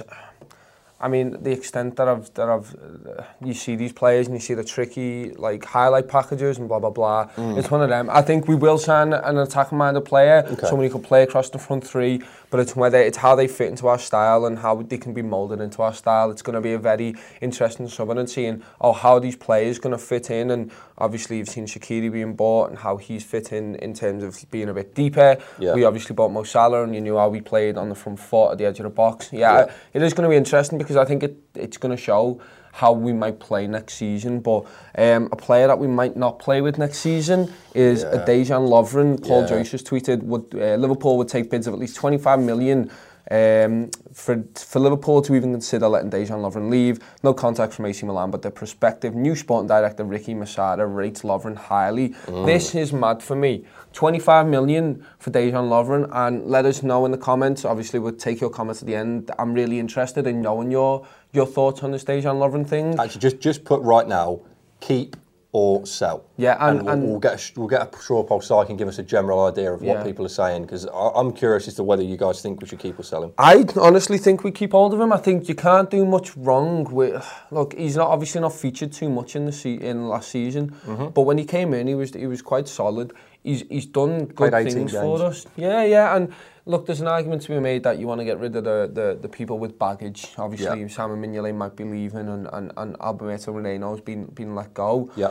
I 1.00 1.06
mean, 1.06 1.40
the 1.42 1.52
extent 1.52 1.94
that 1.96 2.08
I've 2.08 2.32
that 2.34 2.48
I've 2.48 2.74
uh, 2.74 3.22
you 3.44 3.54
see 3.54 3.76
these 3.76 3.92
players 3.92 4.26
and 4.26 4.34
you 4.34 4.40
see 4.40 4.54
the 4.54 4.64
tricky 4.64 5.30
like 5.34 5.64
highlight 5.64 6.08
packages 6.08 6.58
and 6.58 6.66
blah 6.66 6.80
blah 6.80 6.90
blah. 6.90 7.30
Mm. 7.36 7.56
It's 7.56 7.70
one 7.70 7.82
of 7.82 7.88
them. 7.88 8.10
I 8.10 8.22
think 8.22 8.48
we 8.48 8.56
will 8.56 8.78
sign 8.78 9.12
an 9.12 9.38
attacking-minded 9.38 10.04
player, 10.04 10.44
someone 10.66 10.86
who 10.86 10.92
can 10.92 11.02
play 11.02 11.22
across 11.22 11.50
the 11.50 11.58
front 11.58 11.86
three. 11.86 12.20
but 12.50 12.60
it's 12.60 12.74
whether 12.74 12.98
it's 12.98 13.18
how 13.18 13.34
they 13.34 13.48
fit 13.48 13.68
into 13.68 13.86
our 13.86 13.98
style 13.98 14.46
and 14.46 14.58
how 14.58 14.82
they 14.82 14.98
can 14.98 15.12
be 15.12 15.22
moulded 15.22 15.60
into 15.60 15.82
our 15.82 15.92
style. 15.92 16.30
It's 16.30 16.42
going 16.42 16.54
to 16.54 16.60
be 16.60 16.72
a 16.72 16.78
very 16.78 17.14
interesting 17.40 17.88
summer 17.88 18.18
and 18.18 18.28
seeing 18.28 18.62
oh 18.80 18.92
how 18.92 19.18
these 19.18 19.36
players 19.36 19.78
going 19.78 19.92
to 19.92 19.98
fit 19.98 20.30
in 20.30 20.50
and 20.50 20.70
obviously 20.96 21.38
you've 21.38 21.48
seen 21.48 21.66
Shakiri 21.66 22.10
being 22.10 22.34
bought 22.34 22.70
and 22.70 22.78
how 22.78 22.96
he's 22.96 23.24
fitting 23.24 23.74
in 23.76 23.94
terms 23.94 24.22
of 24.22 24.50
being 24.50 24.68
a 24.68 24.74
bit 24.74 24.94
deeper. 24.94 25.36
Yeah. 25.58 25.74
We 25.74 25.84
obviously 25.84 26.14
bought 26.14 26.30
Mo 26.30 26.42
Salah 26.42 26.84
and 26.84 26.94
you 26.94 27.00
knew 27.00 27.16
how 27.16 27.28
we 27.28 27.40
played 27.40 27.76
on 27.76 27.88
the 27.88 27.94
front 27.94 28.18
foot 28.18 28.52
at 28.52 28.58
the 28.58 28.66
edge 28.66 28.78
of 28.78 28.84
the 28.84 28.90
box. 28.90 29.32
Yeah, 29.32 29.66
yeah. 29.66 29.72
it 29.94 30.02
is 30.02 30.14
going 30.14 30.24
to 30.24 30.30
be 30.30 30.36
interesting 30.36 30.78
because 30.78 30.96
I 30.96 31.04
think 31.04 31.22
it, 31.22 31.36
it's 31.54 31.76
going 31.76 31.94
to 31.94 32.02
show 32.02 32.40
how 32.72 32.92
we 32.92 33.12
might 33.12 33.40
play 33.40 33.66
next 33.66 33.94
season. 33.94 34.40
But 34.40 34.66
um, 34.96 35.28
a 35.32 35.36
player 35.36 35.66
that 35.66 35.78
we 35.78 35.86
might 35.86 36.16
not 36.16 36.38
play 36.38 36.60
with 36.60 36.78
next 36.78 36.98
season 36.98 37.52
is 37.74 38.02
yeah. 38.02 38.24
Dejan 38.26 38.68
Lovren. 38.68 39.22
Paul 39.26 39.42
yeah. 39.42 39.48
Joyce 39.48 39.72
has 39.72 39.82
tweeted 39.82 40.22
would 40.22 40.46
uh, 40.54 40.76
Liverpool 40.76 41.16
would 41.18 41.28
take 41.28 41.50
bids 41.50 41.66
of 41.66 41.74
at 41.74 41.80
least 41.80 41.96
25 41.96 42.40
million 42.40 42.90
um, 43.30 43.90
for 44.12 44.44
for 44.54 44.78
Liverpool 44.78 45.22
to 45.22 45.34
even 45.34 45.52
consider 45.52 45.88
letting 45.88 46.10
Dejan 46.10 46.40
Lovren 46.40 46.70
leave. 46.70 46.98
No 47.22 47.34
contact 47.34 47.74
from 47.74 47.86
AC 47.86 48.04
Milan, 48.06 48.30
but 48.30 48.42
the 48.42 48.50
prospective 48.50 49.14
new 49.14 49.34
sporting 49.34 49.68
director 49.68 50.04
Ricky 50.04 50.34
Massara 50.34 50.92
rates 50.92 51.22
Lovren 51.22 51.56
highly. 51.56 52.14
This 52.26 52.74
is 52.74 52.92
mad 52.92 53.22
for 53.22 53.36
me. 53.36 53.64
25 53.92 54.46
million 54.46 55.04
for 55.18 55.30
Dejan 55.30 55.68
Lovren, 55.68 56.08
and 56.12 56.44
let 56.46 56.64
us 56.64 56.82
know 56.82 57.04
in 57.04 57.10
the 57.10 57.18
comments. 57.18 57.64
Obviously, 57.64 57.98
we'll 57.98 58.12
take 58.12 58.40
your 58.40 58.50
comments 58.50 58.82
at 58.82 58.86
the 58.86 58.94
end. 58.94 59.30
I'm 59.38 59.52
really 59.52 59.78
interested 59.78 60.26
in 60.26 60.40
knowing 60.40 60.70
your 60.70 61.06
your 61.32 61.46
thoughts 61.46 61.82
on 61.82 61.90
this 61.90 62.04
Dejan 62.04 62.38
Lovren 62.38 62.66
thing. 62.66 62.98
Actually, 62.98 63.20
just 63.20 63.40
just 63.40 63.64
put 63.64 63.80
right 63.82 64.06
now, 64.06 64.40
keep 64.80 65.16
or 65.52 65.86
sell. 65.86 66.24
Yeah, 66.36 66.56
and- 66.60 66.82
we'll, 66.82 66.92
and- 66.92 67.08
we'll 67.08 67.18
get 67.20 67.34
a, 67.40 67.52
we'll 67.58 67.68
get 67.68 67.80
a 67.94 67.98
straw 67.98 68.22
poll 68.22 68.40
so 68.42 68.58
I 68.58 68.66
can 68.66 68.76
give 68.76 68.86
us 68.86 68.98
a 68.98 69.02
general 69.02 69.46
idea 69.46 69.72
of 69.72 69.80
what 69.80 69.98
Yeah. 69.98 70.02
people 70.04 70.26
are 70.26 70.28
saying 70.30 70.62
because 70.62 70.86
I'm 70.94 71.32
curious 71.32 71.66
as 71.68 71.74
to 71.76 71.82
whether 71.84 72.02
you 72.02 72.18
guys 72.18 72.42
think 72.42 72.60
we 72.60 72.68
should 72.68 72.78
keep 72.80 72.98
or 72.98 73.02
sell 73.02 73.22
him. 73.24 73.32
I 73.38 73.64
honestly 73.80 74.18
think 74.18 74.44
we 74.44 74.50
keep 74.50 74.72
hold 74.72 74.92
of 74.92 75.00
him. 75.00 75.10
I 75.12 75.16
think 75.16 75.48
you 75.48 75.54
can't 75.54 75.90
do 75.90 76.04
much 76.04 76.36
wrong 76.36 76.84
with. 76.84 77.26
Look, 77.50 77.72
he's 77.74 77.96
not 77.96 78.08
obviously 78.08 78.42
not 78.42 78.52
featured 78.52 78.92
too 78.92 79.08
much 79.08 79.36
in 79.36 79.46
the 79.46 79.52
se- 79.52 79.80
in 79.80 80.08
last 80.08 80.30
season, 80.30 80.74
Mm-hmm. 80.86 81.08
but 81.08 81.22
when 81.22 81.38
he 81.38 81.44
came 81.46 81.72
in, 81.72 81.86
he 81.86 81.94
was 81.94 82.12
he 82.14 82.26
was 82.26 82.42
quite 82.42 82.68
solid. 82.68 83.12
He's 83.42 83.64
he's 83.70 83.86
done 83.86 84.26
good 84.26 84.36
Played 84.52 84.54
18 84.66 84.72
things 84.74 84.92
for 84.92 85.22
us. 85.24 85.46
Yeah, 85.56 85.82
yeah, 85.84 86.14
and 86.14 86.32
Look, 86.68 86.84
there's 86.84 87.00
an 87.00 87.08
argument 87.08 87.40
to 87.42 87.48
be 87.48 87.58
made 87.60 87.82
that 87.84 87.98
you 87.98 88.06
want 88.06 88.20
to 88.20 88.26
get 88.26 88.38
rid 88.38 88.54
of 88.54 88.64
the, 88.64 88.90
the, 88.92 89.18
the 89.22 89.28
people 89.28 89.58
with 89.58 89.78
baggage. 89.78 90.28
Obviously, 90.36 90.82
yeah. 90.82 90.88
Simon 90.88 91.18
Mignolet 91.22 91.54
might 91.54 91.74
be 91.74 91.84
leaving 91.84 92.28
and, 92.28 92.46
and, 92.52 92.72
and 92.76 92.94
Alberto 93.00 93.54
Moreno's 93.54 94.02
been, 94.02 94.26
been 94.26 94.54
let 94.54 94.74
go. 94.74 95.10
Yeah. 95.16 95.30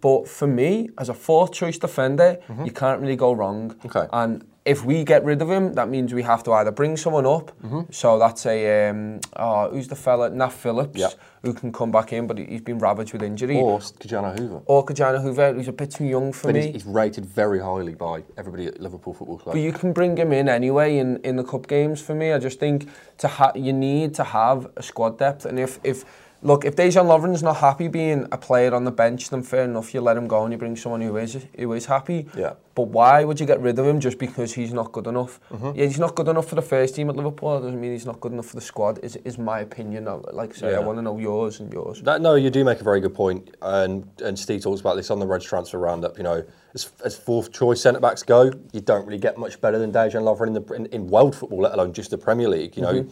But 0.00 0.26
for 0.28 0.48
me, 0.48 0.90
as 0.98 1.08
a 1.08 1.14
fourth 1.14 1.52
choice 1.52 1.78
defender, 1.78 2.38
mm 2.48 2.56
-hmm. 2.56 2.64
you 2.66 2.72
can't 2.72 3.00
really 3.00 3.16
go 3.16 3.32
wrong. 3.34 3.74
Okay. 3.84 4.06
And 4.10 4.44
if 4.68 4.84
we 4.84 5.02
get 5.04 5.24
rid 5.24 5.40
of 5.42 5.50
him, 5.50 5.72
that 5.74 5.88
means 5.88 6.12
we 6.12 6.22
have 6.22 6.42
to 6.44 6.52
either 6.52 6.70
bring 6.70 6.96
someone 6.96 7.26
up. 7.26 7.50
So 7.90 8.18
that's 8.18 8.44
a 8.46 8.88
um, 8.90 9.20
oh, 9.36 9.70
who's 9.70 9.88
the 9.88 9.96
fella? 9.96 10.28
Nat 10.30 10.50
Phillips, 10.52 10.98
Yeah. 11.00 11.08
who 11.42 11.52
can 11.54 11.72
come 11.72 11.90
back 11.90 12.12
in, 12.12 12.26
but 12.26 12.36
he- 12.38 12.44
he's 12.44 12.60
been 12.60 12.78
ravaged 12.78 13.12
with 13.14 13.22
injury. 13.22 13.58
Or 13.58 13.80
Ki-Jana 14.00 14.30
Hoever. 14.36 14.60
Or 14.66 14.84
Ki-Jana 14.84 15.20
Hoever, 15.20 15.54
who's 15.54 15.68
a 15.68 15.72
bit 15.72 15.90
too 15.90 16.04
young 16.04 16.32
for 16.32 16.48
But 16.48 16.54
me. 16.56 16.62
he's, 16.66 16.72
he's 16.82 16.86
rated 16.86 17.24
very 17.26 17.60
highly 17.60 17.94
by 17.94 18.24
everybody 18.36 18.66
at 18.66 18.80
Liverpool 18.80 19.14
Football 19.14 19.38
Club. 19.38 19.54
But 19.54 19.60
you 19.62 19.72
can 19.72 19.92
bring 19.92 20.16
him 20.16 20.32
in 20.32 20.48
anyway 20.48 20.98
in, 20.98 21.16
in 21.24 21.36
the 21.36 21.44
cup 21.44 21.66
games 21.66 22.00
for 22.00 22.14
me. 22.14 22.32
I 22.32 22.38
just 22.38 22.60
think 22.60 22.88
to 23.18 23.28
ha- 23.28 23.52
you 23.54 23.72
need 23.72 24.14
to 24.14 24.24
have 24.24 24.68
a 24.76 24.82
squad 24.82 25.18
depth, 25.18 25.44
and 25.46 25.58
if 25.58 25.78
if 25.82 26.04
look 26.42 26.64
if 26.64 26.76
Dejan 26.76 27.06
Lovren's 27.06 27.42
not 27.42 27.56
happy 27.56 27.88
being 27.88 28.26
a 28.30 28.38
player 28.38 28.74
on 28.74 28.84
the 28.84 28.90
bench, 28.90 29.30
then 29.30 29.42
fair 29.42 29.64
enough. 29.64 29.92
You 29.92 30.00
let 30.00 30.16
him 30.16 30.28
go 30.28 30.44
and 30.44 30.52
you 30.52 30.58
bring 30.58 30.76
someone 30.76 31.00
who 31.00 31.16
is 31.16 31.46
who 31.58 31.72
is 31.72 31.86
happy. 31.86 32.26
Yeah. 32.36 32.54
But 32.74 32.88
why 32.88 33.24
would 33.24 33.40
you 33.40 33.46
get 33.46 33.60
rid 33.60 33.76
of 33.78 33.86
him 33.86 33.98
just 33.98 34.18
because 34.18 34.54
he's 34.54 34.72
not 34.72 34.92
good 34.92 35.08
enough? 35.08 35.40
Mm-hmm. 35.50 35.76
Yeah, 35.76 35.86
he's 35.86 35.98
not 35.98 36.14
good 36.14 36.28
enough 36.28 36.46
for 36.46 36.54
the 36.54 36.62
first 36.62 36.94
team 36.94 37.10
at 37.10 37.16
Liverpool. 37.16 37.54
That 37.54 37.66
doesn't 37.66 37.80
mean 37.80 37.90
he's 37.90 38.06
not 38.06 38.20
good 38.20 38.32
enough 38.32 38.46
for 38.46 38.54
the 38.54 38.62
squad. 38.62 39.00
Is 39.02 39.16
is 39.16 39.38
my 39.38 39.60
opinion. 39.60 40.04
Like 40.32 40.54
I 40.54 40.56
say, 40.56 40.74
I 40.74 40.78
want 40.78 40.98
to 40.98 41.02
know 41.02 41.18
yours 41.18 41.60
and 41.60 41.72
yours. 41.72 42.02
That, 42.02 42.20
no, 42.20 42.36
you 42.36 42.50
do 42.50 42.64
make 42.64 42.80
a 42.80 42.84
very 42.84 43.00
good 43.00 43.14
point, 43.14 43.56
and 43.62 44.08
and 44.24 44.38
Steve 44.38 44.62
talks 44.62 44.80
about 44.80 44.96
this 44.96 45.10
on 45.10 45.18
the 45.18 45.26
Reds 45.26 45.44
transfer 45.44 45.78
roundup. 45.78 46.16
You 46.18 46.24
know, 46.24 46.44
as, 46.74 46.92
as 47.04 47.16
fourth 47.16 47.52
choice 47.52 47.80
centre 47.80 48.00
backs 48.00 48.22
go, 48.22 48.52
you 48.72 48.80
don't 48.80 49.04
really 49.06 49.18
get 49.18 49.38
much 49.38 49.60
better 49.60 49.78
than 49.78 49.90
Dejan 49.92 50.22
Lovren 50.22 50.48
in 50.48 50.52
the 50.54 50.74
in, 50.74 50.86
in 50.86 51.08
world 51.08 51.34
football, 51.34 51.62
let 51.62 51.72
alone 51.72 51.92
just 51.92 52.10
the 52.10 52.18
Premier 52.18 52.48
League. 52.48 52.76
You 52.76 52.82
know, 52.82 53.08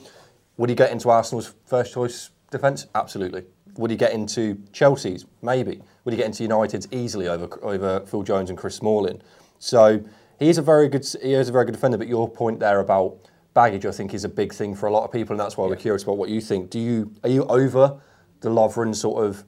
would 0.57 0.71
he 0.71 0.77
get 0.77 0.93
into 0.93 1.11
Arsenal's 1.11 1.55
first 1.67 1.93
choice 1.93 2.31
defence? 2.57 2.87
Absolutely. 2.95 3.45
Would 3.77 3.91
he 3.91 3.97
get 3.97 4.13
into 4.13 4.59
Chelsea's? 4.73 5.27
Maybe. 5.43 5.83
Would 6.05 6.13
he 6.13 6.17
get 6.17 6.27
into 6.27 6.43
United's 6.43 6.89
easily 6.91 7.29
over 7.29 7.49
over 7.63 8.01
Phil 8.07 8.23
Jones 8.23 8.51
and 8.51 8.59
Chris 8.59 8.77
Smalling? 8.77 9.21
So 9.59 10.03
he 10.39 10.49
is 10.49 10.59
a 10.59 10.63
very 10.63 10.89
good 10.89 11.07
he 11.23 11.35
is 11.35 11.49
a 11.49 11.53
very 11.53 11.65
good 11.65 11.73
defender. 11.73 11.99
But 11.99 12.09
your 12.09 12.29
point 12.29 12.61
there 12.61 12.81
about 12.81 13.17
baggage, 13.55 13.87
I 13.87 13.91
think, 13.91 14.15
is 14.15 14.25
a 14.25 14.29
big 14.29 14.53
thing 14.53 14.75
for 14.75 14.87
a 14.87 14.93
lot 14.93 15.05
of 15.05 15.13
people, 15.13 15.33
and 15.33 15.41
that's 15.41 15.57
why 15.57 15.67
we're 15.67 15.77
curious 15.77 16.03
about 16.03 16.19
what 16.19 16.29
you 16.29 16.41
think. 16.41 16.71
Do 16.71 16.79
you 16.79 17.13
are 17.25 17.31
you 17.31 17.45
over 17.45 18.01
the 18.41 18.51
Lovren 18.51 18.95
sort 18.95 19.25
of 19.25 19.45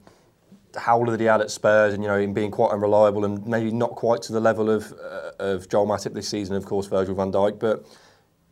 howler 0.75 1.11
that 1.11 1.19
he 1.19 1.25
had 1.25 1.41
at 1.41 1.51
Spurs, 1.51 1.93
and 1.93 2.03
you 2.03 2.09
know 2.09 2.17
him 2.17 2.33
being 2.33 2.51
quite 2.51 2.71
unreliable, 2.71 3.25
and 3.25 3.45
maybe 3.45 3.71
not 3.71 3.91
quite 3.91 4.21
to 4.23 4.33
the 4.33 4.39
level 4.39 4.69
of 4.69 4.93
uh, 4.93 5.31
of 5.39 5.69
Joel 5.69 5.87
Matip 5.87 6.13
this 6.13 6.27
season, 6.27 6.55
of 6.55 6.65
course, 6.65 6.87
Virgil 6.87 7.15
van 7.15 7.31
Dijk, 7.31 7.59
but 7.59 7.85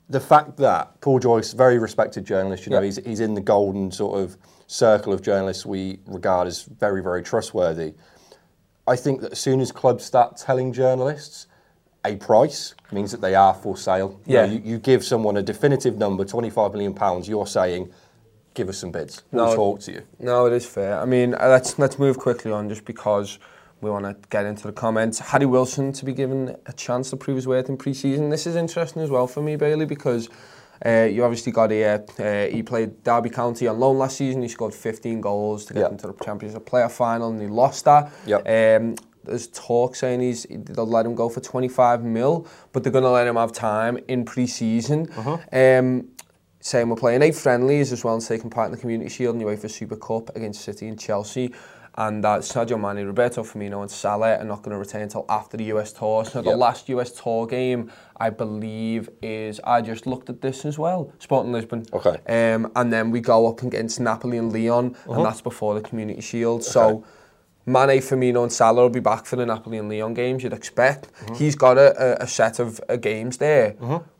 the 0.09 0.19
fact 0.19 0.57
that 0.57 0.99
Paul 1.01 1.19
Joyce, 1.19 1.53
very 1.53 1.77
respected 1.79 2.25
journalist, 2.25 2.65
you 2.65 2.69
know, 2.71 2.79
Yeah. 2.79 2.85
he's, 2.85 2.97
he's 3.05 3.19
in 3.19 3.33
the 3.33 3.41
golden 3.41 3.91
sort 3.91 4.19
of 4.19 4.37
circle 4.67 5.11
of 5.13 5.21
journalists 5.21 5.65
we 5.65 5.99
regard 6.05 6.47
as 6.47 6.63
very, 6.63 7.01
very 7.03 7.21
trustworthy. 7.23 7.93
I 8.87 8.95
think 8.95 9.21
that 9.21 9.33
as 9.33 9.39
soon 9.39 9.59
as 9.59 9.71
clubs 9.71 10.05
start 10.05 10.37
telling 10.37 10.71
journalists 10.71 11.47
a 12.05 12.15
price 12.15 12.73
means 12.91 13.11
that 13.11 13.19
they 13.19 13.35
are 13.35 13.53
for 13.53 13.75
sale. 13.75 14.19
You 14.25 14.33
know, 14.35 14.43
Yeah. 14.43 14.51
You, 14.51 14.61
you 14.63 14.77
give 14.79 15.03
someone 15.03 15.35
a 15.37 15.41
definitive 15.43 15.97
number, 15.97 16.23
£25 16.23 16.71
million, 16.73 17.23
you're 17.25 17.47
saying, 17.47 17.89
give 18.53 18.69
us 18.69 18.77
some 18.77 18.91
bids. 18.91 19.23
We'll 19.31 19.47
No. 19.47 19.55
talk 19.55 19.81
to 19.81 19.91
you. 19.91 20.03
No, 20.19 20.45
it 20.45 20.53
is 20.53 20.65
fair. 20.65 20.99
I 20.99 21.05
mean, 21.05 21.31
let's 21.31 21.77
let's 21.77 21.99
move 21.99 22.17
quickly 22.17 22.51
on 22.51 22.69
just 22.69 22.85
because 22.85 23.39
we 23.81 23.89
want 23.89 24.05
to 24.05 24.15
get 24.29 24.45
into 24.45 24.63
the 24.63 24.71
comments. 24.73 25.19
Harry 25.19 25.45
Wilson 25.45 25.93
to 25.93 26.05
be 26.05 26.13
given 26.13 26.55
a 26.65 26.73
chance 26.73 27.09
to 27.11 27.17
prove 27.17 27.35
his 27.35 27.47
worth 27.47 27.69
in 27.69 27.77
pre-season. 27.77 28.29
This 28.29 28.47
is 28.47 28.55
interesting 28.55 29.01
as 29.01 29.09
well 29.09 29.27
for 29.27 29.41
me, 29.41 29.55
Bailey, 29.55 29.85
because 29.85 30.29
uh, 30.85 31.07
you 31.11 31.23
obviously 31.23 31.51
got 31.51 31.71
here. 31.71 32.03
Uh, 32.19 32.45
he 32.53 32.63
played 32.63 33.03
Derby 33.03 33.29
County 33.29 33.67
on 33.67 33.79
loan 33.79 33.97
last 33.97 34.17
season. 34.17 34.41
He 34.41 34.47
scored 34.47 34.73
15 34.73 35.21
goals 35.21 35.65
to 35.65 35.73
get 35.73 35.81
Yep. 35.81 35.91
into 35.91 36.07
the 36.07 36.13
Championship 36.23 36.65
player 36.65 36.89
final, 36.89 37.29
and 37.29 37.41
he 37.41 37.47
lost 37.47 37.85
that. 37.85 38.11
Yep. 38.25 38.47
Um, 38.81 38.95
there's 39.23 39.47
talk 39.47 39.95
saying 39.95 40.21
he's 40.21 40.45
they'll 40.49 40.87
let 40.87 41.05
him 41.05 41.13
go 41.13 41.27
for 41.29 41.41
25 41.41 42.03
mil, 42.03 42.47
but 42.71 42.83
they're 42.83 42.91
going 42.93 43.03
to 43.03 43.09
let 43.09 43.27
him 43.27 43.35
have 43.35 43.51
time 43.51 43.97
in 44.07 44.23
pre-season. 44.23 45.07
Um, 45.51 46.07
saying 46.59 46.89
we're 46.89 46.95
playing 46.95 47.21
eight 47.21 47.35
friendlies 47.35 47.91
as 47.91 48.03
well 48.03 48.15
as 48.15 48.27
taking 48.27 48.49
part 48.49 48.65
in 48.67 48.71
the 48.71 48.77
Community 48.77 49.09
Shield 49.09 49.35
and 49.35 49.43
UEFA 49.43 49.69
Super 49.69 49.95
Cup 49.95 50.35
against 50.35 50.61
City 50.61 50.87
and 50.87 50.99
Chelsea. 50.99 51.53
And 51.97 52.23
that 52.23 52.41
Sadio 52.41 52.79
Mane, 52.79 53.05
Roberto 53.07 53.41
Firmino 53.41 53.81
and 53.81 53.89
Salah 53.89 54.37
are 54.37 54.43
not 54.43 54.61
going 54.61 54.71
to 54.71 54.77
return 54.77 55.01
until 55.01 55.25
after 55.29 55.57
the 55.57 55.65
US 55.65 55.91
Tour. 55.91 56.25
So 56.25 56.41
the 56.43 56.51
Yep. 56.51 56.59
last 56.59 56.89
US 56.89 57.11
Tour 57.11 57.47
game, 57.47 57.91
I 58.17 58.29
believe, 58.29 59.09
is, 59.23 59.59
I 59.63 59.81
just 59.81 60.05
looked 60.05 60.29
at 60.29 60.41
this 60.41 60.63
as 60.63 60.77
well, 60.77 61.11
Sporting 61.17 61.51
Lisbon. 61.53 61.85
Okay. 61.91 62.17
Um, 62.53 62.71
and 62.75 62.93
then 62.93 63.09
we 63.09 63.19
go 63.19 63.47
up 63.47 63.63
against 63.63 63.99
Napoli 63.99 64.37
and 64.37 64.53
Lyon, 64.53 64.95
and 65.09 65.25
that's 65.25 65.41
before 65.41 65.73
the 65.73 65.81
Community 65.81 66.21
Shield. 66.21 66.63
So 66.63 67.03
Mane, 67.65 67.99
Firmino 67.99 68.43
and 68.43 68.53
Salah 68.53 68.83
will 68.83 68.89
be 68.89 69.01
back 69.01 69.25
for 69.25 69.35
the 69.35 69.45
Napoli 69.45 69.77
and 69.77 69.89
Lyon 69.89 70.13
games, 70.13 70.41
you'd 70.41 70.53
expect. 70.53 71.09
He's 71.35 71.55
got 71.55 71.77
a, 71.77 72.21
a, 72.23 72.27
set 72.27 72.59
of 72.59 72.79
uh, 72.87 72.95
games 72.95 73.37
there 73.37 73.71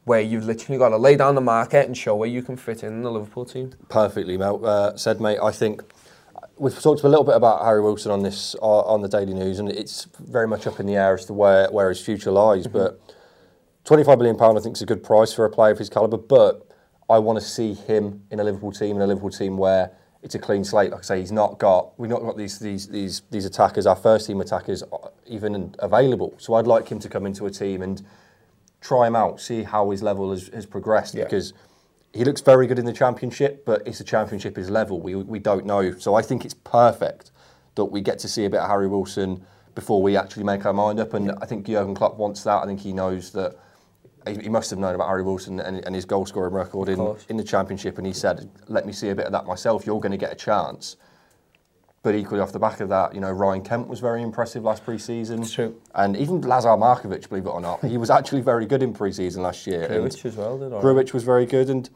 where 0.04 0.20
you've 0.20 0.46
literally 0.46 0.78
got 0.78 0.90
to 0.90 0.98
lay 0.98 1.16
down 1.16 1.36
the 1.36 1.42
market 1.42 1.86
and 1.86 1.96
show 1.96 2.16
where 2.16 2.28
you 2.28 2.42
can 2.42 2.58
fit 2.58 2.84
in 2.84 3.04
the 3.04 3.12
Liverpool 3.12 3.46
team. 3.46 3.72
Perfectly, 3.88 4.38
Mel. 4.38 4.66
Uh, 4.66 4.98
said, 4.98 5.22
mate. 5.22 5.40
I 5.42 5.52
think 5.52 5.82
we've 6.60 6.80
talked 6.82 7.04
a 7.04 7.08
little 7.10 7.24
bit 7.24 7.36
about 7.36 7.64
Harry 7.64 7.82
Wilson 7.82 8.12
on 8.12 8.24
this 8.24 8.56
uh, 8.62 8.80
on 8.82 9.02
the 9.02 9.08
Daily 9.08 9.34
News, 9.34 9.60
and 9.60 9.70
it's 9.70 10.08
very 10.20 10.48
much 10.48 10.68
up 10.68 10.80
in 10.80 10.86
the 10.86 10.96
air 10.96 11.14
as 11.14 11.26
to 11.26 11.34
where, 11.34 11.70
where 11.72 11.90
his 11.90 12.02
future 12.04 12.32
lies. 12.32 12.68
But 12.68 13.00
twenty-five 13.86 14.18
million 14.18 14.38
pound, 14.38 14.58
I 14.58 14.62
think, 14.62 14.76
is 14.76 14.82
a 14.82 14.86
good 14.86 15.04
price 15.04 15.34
for 15.34 15.46
a 15.46 15.50
player 15.50 15.72
of 15.72 15.78
his 15.80 15.90
calibre. 15.90 16.18
But 16.20 16.68
I 17.10 17.20
want 17.20 17.40
to 17.40 17.46
see 17.46 17.74
him 17.74 18.24
in 18.32 18.40
a 18.40 18.44
Liverpool 18.44 18.72
team, 18.72 18.96
in 18.96 19.02
a 19.02 19.08
Liverpool 19.08 19.30
team 19.30 19.58
where 19.58 19.92
it's 20.24 20.36
a 20.36 20.40
clean 20.40 20.64
slate. 20.64 20.92
Like 20.92 21.02
I 21.02 21.04
say, 21.04 21.20
he's 21.20 21.32
not 21.32 21.60
got 21.60 21.98
we've 22.00 22.10
not 22.10 22.22
got 22.22 22.38
these 22.38 22.60
these 22.60 22.88
these 22.88 23.22
these 23.32 23.46
attackers, 23.46 23.86
our 23.86 23.96
first 23.96 24.28
team 24.28 24.42
attackers, 24.42 24.84
uh, 24.84 25.10
even 25.26 25.76
available. 25.80 26.34
So 26.38 26.56
I'd 26.56 26.68
like 26.68 26.90
him 26.90 27.00
to 27.00 27.10
come 27.10 27.26
into 27.26 27.46
a 27.46 27.52
team 27.52 27.82
and 27.82 28.02
try 28.82 29.08
him 29.08 29.16
out, 29.16 29.42
see 29.42 29.64
how 29.64 29.90
his 29.90 30.04
level 30.04 30.30
has, 30.32 30.50
has 30.54 30.66
progressed 30.66 31.16
Yeah. 31.16 31.24
because 31.24 31.54
he 32.18 32.26
looks 32.26 32.42
very 32.42 32.66
good 32.66 32.80
in 32.80 32.86
the 32.86 32.94
championship, 32.94 33.64
but 33.64 33.88
it's 33.88 34.00
the 34.00 34.04
championship 34.04 34.56
his 34.56 34.72
level. 34.72 35.00
We, 35.00 35.14
we 35.14 35.38
don't 35.38 35.68
know. 35.68 35.92
So 36.00 36.16
I 36.16 36.24
think 36.24 36.46
it's 36.46 36.56
perfect 36.56 37.30
that 37.76 37.86
we 37.86 38.02
get 38.02 38.18
to 38.20 38.28
see 38.28 38.46
a 38.46 38.50
bit 38.50 38.60
of 38.60 38.68
Harry 38.68 38.88
Wilson 38.88 39.46
before 39.76 40.02
we 40.02 40.18
actually 40.18 40.44
make 40.44 40.66
our 40.66 40.74
mind 40.74 41.00
up. 41.00 41.14
And 41.14 41.32
I 41.44 41.46
think 41.46 41.68
Jurgen 41.68 41.94
Klopp 41.94 42.18
wants 42.18 42.44
that. 42.44 42.64
I 42.64 42.66
think 42.66 42.80
he 42.80 42.92
knows 42.92 43.32
that 43.34 43.56
he 44.26 44.34
he 44.34 44.50
must 44.50 44.72
have 44.72 44.80
known 44.80 44.96
about 44.96 45.10
Harry 45.10 45.22
Wilson 45.22 45.60
and, 45.60 45.86
and 45.86 45.94
his 45.94 46.06
goal 46.06 46.26
scoring 46.26 46.56
record 46.56 46.90
in, 46.90 47.16
in 47.30 47.38
the 47.38 47.44
championship. 47.44 48.00
And 48.00 48.08
he 48.08 48.14
said, 48.14 48.50
let 48.68 48.88
me 48.88 48.94
see 48.94 49.10
a 49.10 49.16
bit 49.16 49.28
of 49.28 49.32
that 49.34 49.46
myself. 49.46 49.86
You're 49.86 50.02
going 50.02 50.12
to 50.12 50.18
get 50.18 50.32
a 50.32 50.36
chance. 50.36 50.98
But 52.08 52.16
equally 52.16 52.40
off 52.40 52.54
the 52.54 52.60
back 52.60 52.80
of 52.80 52.88
that, 52.88 53.14
you 53.14 53.20
know, 53.20 53.34
Ryan 53.34 53.62
Kent 53.62 53.90
was 53.90 54.00
very 54.00 54.22
impressive 54.24 54.64
last 54.64 54.86
pre-season. 54.86 55.42
It's 55.42 55.52
true. 55.52 55.76
And 55.94 56.16
even 56.16 56.40
Lazar 56.40 56.70
Markovic, 56.70 57.28
believe 57.28 57.46
it 57.46 57.50
or 57.50 57.60
not, 57.60 57.84
he 57.84 57.98
was 57.98 58.10
actually 58.10 58.40
very 58.40 58.66
good 58.66 58.82
in 58.82 58.94
pre-season 58.94 59.44
last 59.44 59.68
year. 59.68 59.82
and 59.92 60.06
Grujic 60.06 60.24
as 60.24 60.38
well, 60.38 60.58
did 60.58 60.72
I? 60.72 60.80
Grujic 60.80 61.12
was 61.12 61.26
very 61.26 61.46
good, 61.46 61.70
and 61.70 61.90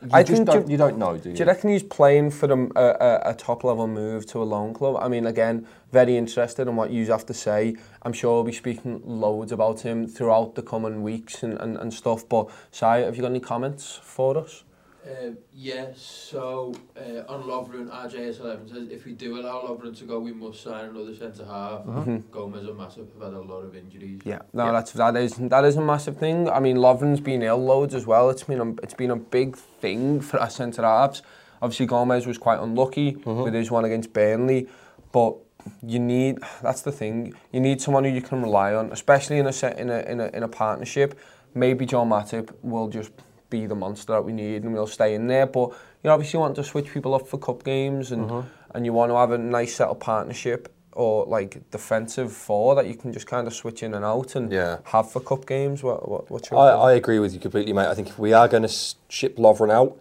you 0.00 0.10
I 0.12 0.22
just 0.22 0.36
think 0.36 0.46
don't, 0.46 0.66
you- 0.66 0.72
you 0.74 0.76
don't 0.78 0.96
know, 0.96 1.16
do 1.16 1.30
you? 1.30 1.34
Do 1.34 1.40
you 1.42 1.44
reckon 1.48 1.70
he's 1.70 1.82
playing 1.82 2.30
for 2.30 2.46
a, 2.52 2.56
a, 2.56 2.68
uh, 2.76 2.80
uh, 2.80 3.30
a 3.32 3.34
top 3.34 3.64
level 3.64 3.88
move 3.88 4.26
to 4.26 4.40
a 4.40 4.44
loan 4.44 4.72
club? 4.72 4.96
I 5.00 5.08
mean, 5.08 5.26
again, 5.26 5.66
very 5.90 6.16
interested 6.16 6.68
in 6.68 6.76
what 6.76 6.92
you 6.92 7.04
have 7.06 7.26
to 7.26 7.34
say. 7.34 7.74
I'm 8.02 8.12
sure 8.12 8.34
we'll 8.34 8.44
be 8.44 8.52
speaking 8.52 9.02
loads 9.04 9.50
about 9.50 9.80
him 9.80 10.06
throughout 10.06 10.54
the 10.54 10.62
coming 10.62 11.02
weeks 11.02 11.42
and, 11.42 11.54
and, 11.60 11.76
and 11.76 11.92
stuff. 11.92 12.28
But, 12.28 12.48
Sai, 12.70 12.98
have 12.98 13.16
you 13.16 13.22
got 13.22 13.32
any 13.32 13.40
comments 13.40 13.98
for 14.04 14.38
us? 14.38 14.62
Uh, 15.06 15.30
yeah, 15.52 15.86
so 15.94 16.74
uh, 16.96 17.32
on 17.32 17.44
Lovren, 17.44 17.88
RJS11 17.88 18.72
says 18.72 18.88
if 18.90 19.04
we 19.04 19.12
do 19.12 19.38
allow 19.38 19.62
Lovren 19.62 19.96
to 19.98 20.04
go, 20.04 20.18
we 20.18 20.32
must 20.32 20.62
sign 20.62 20.86
another 20.86 21.14
centre 21.14 21.44
half. 21.44 21.84
Gomez 22.32 22.66
and 22.66 22.76
Massive 22.76 23.06
have 23.12 23.22
had 23.22 23.32
a 23.34 23.40
lot 23.40 23.60
of 23.60 23.76
injuries. 23.76 24.20
Yeah, 24.24 24.40
no, 24.52 24.72
that's 24.72 24.92
that 24.92 25.16
is 25.16 25.34
that 25.34 25.64
is 25.64 25.76
a 25.76 25.80
massive 25.80 26.16
thing. 26.16 26.48
I 26.48 26.58
mean, 26.58 26.78
Lovren's 26.78 27.20
been 27.20 27.42
ill 27.42 27.64
loads 27.64 27.94
as 27.94 28.04
well. 28.04 28.30
It's 28.30 28.42
been 28.42 28.60
a, 28.60 28.70
it's 28.82 28.94
been 28.94 29.12
a 29.12 29.16
big 29.16 29.56
thing 29.56 30.20
for 30.20 30.40
our 30.40 30.50
centre 30.50 30.82
halves. 30.82 31.22
Obviously, 31.62 31.86
Gomez 31.86 32.26
was 32.26 32.36
quite 32.36 32.58
unlucky 32.58 33.16
with 33.24 33.54
his 33.54 33.70
one 33.70 33.84
against 33.84 34.12
Burnley, 34.12 34.68
but 35.12 35.36
you 35.82 36.00
need 36.00 36.38
that's 36.62 36.82
the 36.82 36.92
thing. 36.92 37.32
You 37.52 37.60
need 37.60 37.80
someone 37.80 38.02
who 38.02 38.10
you 38.10 38.22
can 38.22 38.42
rely 38.42 38.74
on, 38.74 38.90
especially 38.90 39.38
in 39.38 39.46
a 39.46 39.52
set 39.52 39.78
in 39.78 39.88
a 39.88 40.00
in 40.00 40.20
a 40.20 40.26
in 40.28 40.42
a 40.42 40.48
partnership. 40.48 41.16
Maybe 41.54 41.86
Joel 41.86 42.06
Matip 42.06 42.52
will 42.62 42.88
just 42.88 43.12
be 43.50 43.66
the 43.66 43.74
monster 43.74 44.12
that 44.12 44.24
we 44.24 44.32
need 44.32 44.62
and 44.64 44.72
we'll 44.72 44.86
stay 44.86 45.14
in 45.14 45.26
there. 45.26 45.46
But 45.46 45.70
you 46.02 46.10
obviously 46.10 46.38
want 46.38 46.56
to 46.56 46.64
switch 46.64 46.92
people 46.92 47.14
up 47.14 47.26
for 47.28 47.38
cup 47.38 47.64
games 47.64 48.12
and 48.12 48.30
uh-huh. 48.30 48.42
and 48.74 48.84
you 48.84 48.92
want 48.92 49.10
to 49.10 49.16
have 49.16 49.32
a 49.32 49.38
nice 49.38 49.74
set 49.76 49.88
of 49.88 50.00
partnership 50.00 50.72
or 50.92 51.26
like 51.26 51.70
defensive 51.70 52.32
four 52.32 52.74
that 52.74 52.86
you 52.86 52.94
can 52.94 53.12
just 53.12 53.26
kind 53.26 53.46
of 53.46 53.54
switch 53.54 53.82
in 53.82 53.92
and 53.94 54.04
out 54.04 54.34
and 54.34 54.50
Yeah. 54.50 54.78
have 54.84 55.10
for 55.12 55.20
cup 55.20 55.46
games. 55.46 55.82
What, 55.82 56.08
what 56.08 56.30
what's 56.30 56.50
your 56.50 56.58
I? 56.58 56.70
I 56.70 56.92
agree 56.94 57.18
with 57.18 57.34
you 57.34 57.40
completely, 57.40 57.72
mate. 57.72 57.86
I 57.86 57.94
think 57.94 58.08
if 58.08 58.18
we 58.18 58.32
are 58.32 58.48
going 58.48 58.62
to 58.62 58.72
ship 59.08 59.36
Lovren 59.36 59.70
out, 59.70 59.98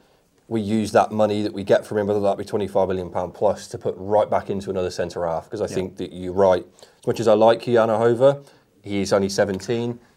we 0.48 0.62
use 0.62 0.92
that 0.92 1.12
money 1.12 1.42
that 1.42 1.54
we 1.54 1.64
get 1.64 1.86
from 1.86 1.98
him, 1.98 2.08
whether 2.08 2.20
that 2.20 2.38
be 2.38 2.46
£25 2.46 2.88
million 2.88 3.32
plus, 3.32 3.68
to 3.68 3.78
put 3.78 3.96
right 3.98 4.30
back 4.30 4.50
into 4.50 4.70
another 4.70 4.92
centre 4.92 5.26
half. 5.26 5.46
Because 5.46 5.62
I 5.62 5.68
think 5.68 5.98
that 5.98 6.14
you're 6.14 6.34
right. 6.34 6.66
As 7.00 7.08
much 7.08 7.20
as 7.20 7.28
I 7.28 7.34
like 7.34 7.62
Ki-Jana 7.62 7.98
Hoever, 7.98 8.44
he's 8.84 9.12
only 9.12 9.30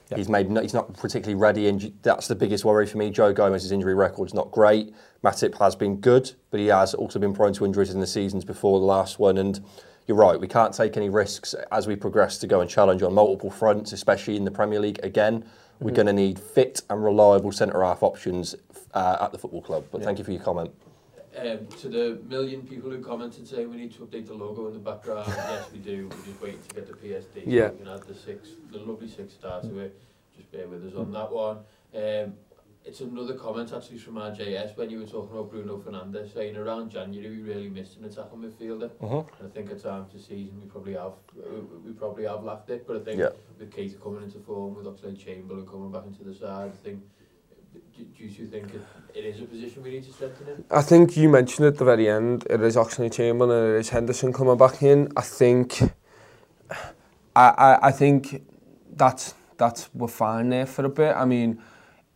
17. 0.08 0.18
He's 0.18 0.28
made. 0.28 0.50
No, 0.50 0.62
he's 0.62 0.74
not 0.74 0.92
particularly 0.94 1.40
ready, 1.40 1.68
and 1.68 1.92
that's 2.02 2.28
the 2.28 2.34
biggest 2.34 2.64
worry 2.64 2.86
for 2.86 2.98
me. 2.98 3.10
Joe 3.10 3.32
Gomez's 3.32 3.72
injury 3.72 3.94
record's 3.94 4.34
not 4.34 4.50
great. 4.50 4.94
Matip 5.22 5.58
has 5.58 5.76
been 5.76 6.00
good, 6.00 6.32
but 6.50 6.60
he 6.60 6.66
has 6.68 6.94
also 6.94 7.18
been 7.18 7.34
prone 7.34 7.52
to 7.54 7.64
injuries 7.64 7.90
in 7.90 8.00
the 8.00 8.06
seasons 8.06 8.44
before 8.44 8.78
the 8.80 8.86
last 8.86 9.18
one. 9.18 9.36
And 9.36 9.60
you're 10.06 10.16
right, 10.16 10.40
we 10.40 10.48
can't 10.48 10.72
take 10.72 10.96
any 10.96 11.10
risks 11.10 11.54
as 11.70 11.86
we 11.86 11.94
progress 11.94 12.38
to 12.38 12.46
go 12.46 12.60
and 12.60 12.70
challenge 12.70 13.02
on 13.02 13.12
multiple 13.12 13.50
fronts, 13.50 13.92
especially 13.92 14.36
in 14.36 14.44
the 14.44 14.50
Premier 14.50 14.80
League 14.80 15.00
again, 15.02 15.44
we're 15.80 15.94
going 15.94 16.06
to 16.06 16.12
need 16.12 16.38
fit 16.38 16.82
and 16.90 17.04
reliable 17.04 17.52
centre 17.52 17.84
half 17.84 18.02
options 18.02 18.54
uh, 18.94 19.18
at 19.20 19.32
the 19.32 19.38
football 19.38 19.62
club. 19.62 19.84
But 19.92 20.02
thank 20.02 20.18
you 20.18 20.24
for 20.24 20.32
your 20.32 20.42
comment. 20.42 20.70
um, 21.38 21.66
to 21.80 21.88
the 21.88 22.20
million 22.28 22.62
people 22.62 22.90
who 22.90 23.02
commented 23.02 23.46
saying 23.46 23.70
we 23.70 23.76
need 23.76 23.94
to 23.94 24.00
update 24.00 24.26
the 24.26 24.34
logo 24.34 24.66
in 24.68 24.74
the 24.74 24.78
background, 24.78 25.26
yes 25.36 25.70
we 25.72 25.78
do, 25.78 26.08
we're 26.08 26.24
just 26.24 26.40
waiting 26.42 26.62
to 26.68 26.74
get 26.74 26.86
the 26.86 26.94
PSD 26.94 27.42
yeah. 27.46 27.68
so 27.68 27.72
we 27.72 27.78
can 27.78 27.88
add 27.88 28.02
the 28.02 28.14
six, 28.14 28.48
the 28.72 28.78
lovely 28.78 29.08
six 29.08 29.34
stars 29.34 29.64
to 29.66 29.78
it, 29.78 30.00
just 30.36 30.50
bear 30.52 30.66
with 30.66 30.86
us 30.86 30.94
on 30.94 31.12
that 31.12 31.30
one. 31.30 31.58
Um, 31.94 32.34
it's 32.88 33.00
another 33.00 33.34
comment 33.34 33.70
actually 33.74 33.98
from 33.98 34.14
RJS 34.14 34.76
when 34.76 34.88
you 34.88 35.00
were 35.00 35.04
talking 35.06 35.36
about 35.36 35.50
Bruno 35.50 35.76
Fernandes 35.76 36.32
saying 36.32 36.56
around 36.56 36.90
January 36.90 37.28
we 37.28 37.42
really 37.42 37.68
missed 37.68 37.98
an 37.98 38.04
attacking 38.04 38.38
midfielder 38.38 38.90
uh 39.00 39.08
-huh. 39.10 39.26
and 39.38 39.48
I 39.48 39.52
think 39.52 39.70
at 39.70 39.82
times 39.82 40.12
this 40.12 40.24
season 40.24 40.60
we 40.62 40.66
probably 40.66 40.94
have 40.94 41.16
we, 41.34 41.60
we 41.86 41.92
probably 41.92 42.24
have 42.24 42.44
lacked 42.44 42.70
it 42.70 42.86
but 42.86 42.96
I 42.96 43.00
think 43.04 43.18
yeah. 43.18 43.32
with 43.58 43.70
Keita 43.74 43.98
coming 44.00 44.22
into 44.22 44.38
form 44.38 44.74
with 44.76 44.86
Oxlade 44.86 45.18
Chamberlain 45.24 45.66
coming 45.66 45.92
back 45.92 46.06
into 46.06 46.24
the 46.24 46.34
side 46.34 46.70
I 46.78 46.82
think 46.84 46.98
do, 48.04 48.24
you 48.24 48.46
think 48.46 48.74
it, 48.74 48.82
it 49.14 49.24
is 49.24 49.40
a 49.40 49.44
position 49.44 49.82
we 49.82 49.90
need 49.90 50.04
to 50.04 50.12
strengthen 50.12 50.48
in? 50.48 50.64
I 50.70 50.82
think 50.82 51.16
you 51.16 51.28
mentioned 51.28 51.66
at 51.66 51.78
the 51.78 51.84
very 51.84 52.08
end, 52.08 52.46
it 52.48 52.60
is 52.60 52.76
Oxlade 52.76 53.12
Chamberlain 53.12 53.64
and 53.64 53.76
it 53.76 53.80
is 53.80 53.88
Henderson 53.90 54.32
coming 54.32 54.56
back 54.56 54.82
in. 54.82 55.10
I 55.16 55.22
think, 55.22 55.82
I, 57.34 57.48
I, 57.48 57.88
I 57.88 57.90
think 57.92 58.44
that's, 58.94 59.34
that's, 59.56 59.88
we're 59.94 60.08
fine 60.08 60.50
there 60.50 60.66
for 60.66 60.84
a 60.84 60.88
bit. 60.88 61.14
I 61.16 61.24
mean, 61.24 61.60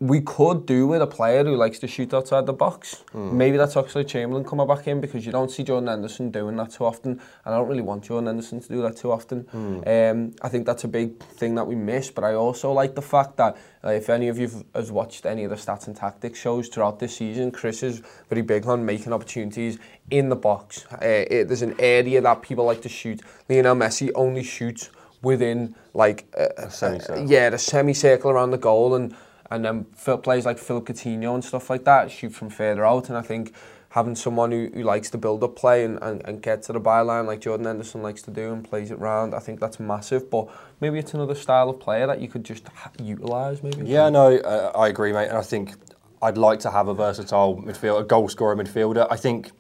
we 0.03 0.21
could 0.21 0.67
do 0.67 0.89
with 0.89 1.01
a 1.01 1.07
player 1.07 1.45
who 1.45 1.55
likes 1.55 1.79
to 1.79 1.87
shoot 1.87 2.13
outside 2.13 2.45
the 2.45 2.53
box. 2.53 3.05
Maybe 3.15 3.57
that's 3.57 3.77
Oxlade 3.77 4.09
Chamberlain 4.09 4.45
coming 4.45 4.67
back 4.67 4.89
in 4.89 5.01
because 5.01 5.25
you 5.25 5.31
don't 5.31 5.49
see 5.49 5.63
Jordan 5.63 5.87
Henderson 5.87 6.33
doing 6.33 6.57
that 6.57 6.73
too 6.73 6.85
often. 6.85 7.13
And 7.13 7.55
I 7.55 7.57
don't 7.57 7.69
really 7.69 7.83
want 7.83 8.03
Jordan 8.03 8.27
Henderson 8.27 8.61
to 8.63 8.69
do 8.69 8.83
that 8.83 8.97
too 8.97 9.13
often. 9.13 9.47
Um, 9.87 10.35
I 10.43 10.49
think 10.49 10.67
that's 10.67 10.83
a 10.83 10.89
big 10.89 11.23
thing 11.23 11.55
that 11.55 11.69
we 11.69 11.77
miss. 11.77 12.11
But 12.11 12.25
I 12.25 12.35
also 12.35 12.73
like 12.73 12.97
the 12.97 13.03
fact 13.03 13.37
that 13.37 13.57
uh, 13.85 13.91
if 13.91 14.11
any 14.11 14.27
of 14.27 14.41
you 14.41 14.51
has 14.75 14.91
watched 14.91 15.25
any 15.25 15.45
of 15.45 15.51
the 15.51 15.57
stats 15.57 15.87
and 15.87 15.95
tactics 15.95 16.37
shows 16.37 16.67
throughout 16.67 16.99
this 16.99 17.17
season, 17.17 17.53
Chris 17.53 17.85
is 17.85 18.03
very 18.29 18.43
big 18.43 18.67
on 18.67 18.85
making 18.85 19.13
opportunities 19.13 19.79
in 20.11 20.31
the 20.31 20.37
box. 20.37 20.85
Uh, 20.95 20.99
it, 21.03 21.47
there's 21.47 21.63
an 21.63 21.77
area 21.79 22.21
that 22.21 22.43
people 22.43 22.65
like 22.65 22.83
to 22.83 22.89
shoot. 22.89 23.21
Lionel 23.49 23.77
Messi 23.77 24.11
only 24.17 24.43
shoots 24.43 24.91
within 25.23 25.77
like 25.95 26.27
a, 26.37 26.49
a, 26.65 26.71
semicircle. 26.71 27.31
yeah, 27.31 27.51
the 27.51 27.59
semicircle 27.59 28.31
around 28.31 28.51
the 28.51 28.59
goal 28.59 28.97
and 28.97 29.15
and 29.53 29.65
then 29.65 29.87
Phil, 29.95 30.19
players 30.19 30.45
like 30.45 30.59
Philippe 30.59 30.93
Coutinho 30.93 31.35
and 31.35 31.45
stuff 31.45 31.71
like 31.71 31.85
that 31.85 32.11
shoot 32.11 32.31
from 32.35 32.51
further 32.51 32.85
out 32.85 33.09
and 33.09 33.19
I 33.19 33.23
think 33.23 33.55
having 33.91 34.17
someone 34.17 34.51
who, 34.51 34.71
who 34.73 34.83
likes 34.83 35.11
to 35.11 35.19
build 35.19 35.45
up 35.45 35.55
play 35.55 35.85
and, 35.85 35.99
and, 36.03 36.23
and 36.25 36.43
get 36.43 36.63
to 36.63 36.73
the 36.73 36.81
byline 36.81 37.27
like 37.27 37.41
Jordan 37.41 37.67
Henderson 37.67 38.03
likes 38.03 38.23
to 38.23 38.31
do 38.31 38.51
and 38.51 38.65
plays 38.65 38.91
it 38.91 38.99
round, 38.99 39.35
I 39.35 39.39
think 39.39 39.61
that's 39.61 39.79
massive. 39.79 40.31
But 40.31 40.49
maybe 40.81 40.99
it's 40.99 41.13
another 41.13 41.35
style 41.35 41.69
of 41.69 41.79
player 41.79 42.07
that 42.07 42.19
you 42.19 42.27
could 42.27 42.43
just 42.43 42.67
ha- 42.69 42.91
utilise 43.03 43.63
maybe. 43.63 43.85
Yeah, 43.85 44.09
no, 44.09 44.37
uh, 44.39 44.73
I 44.75 44.89
agree, 44.89 45.13
mate. 45.13 45.29
And 45.29 45.37
I 45.37 45.43
think 45.43 45.75
I'd 46.23 46.39
like 46.39 46.59
to 46.61 46.71
have 46.71 46.89
a 46.89 46.95
versatile 46.95 47.57
midfielder, 47.57 48.01
a 48.01 48.05
goal 48.05 48.31
scorer 48.31 48.57
midfielder. 48.57 49.07
I 49.11 49.17
think 49.19 49.51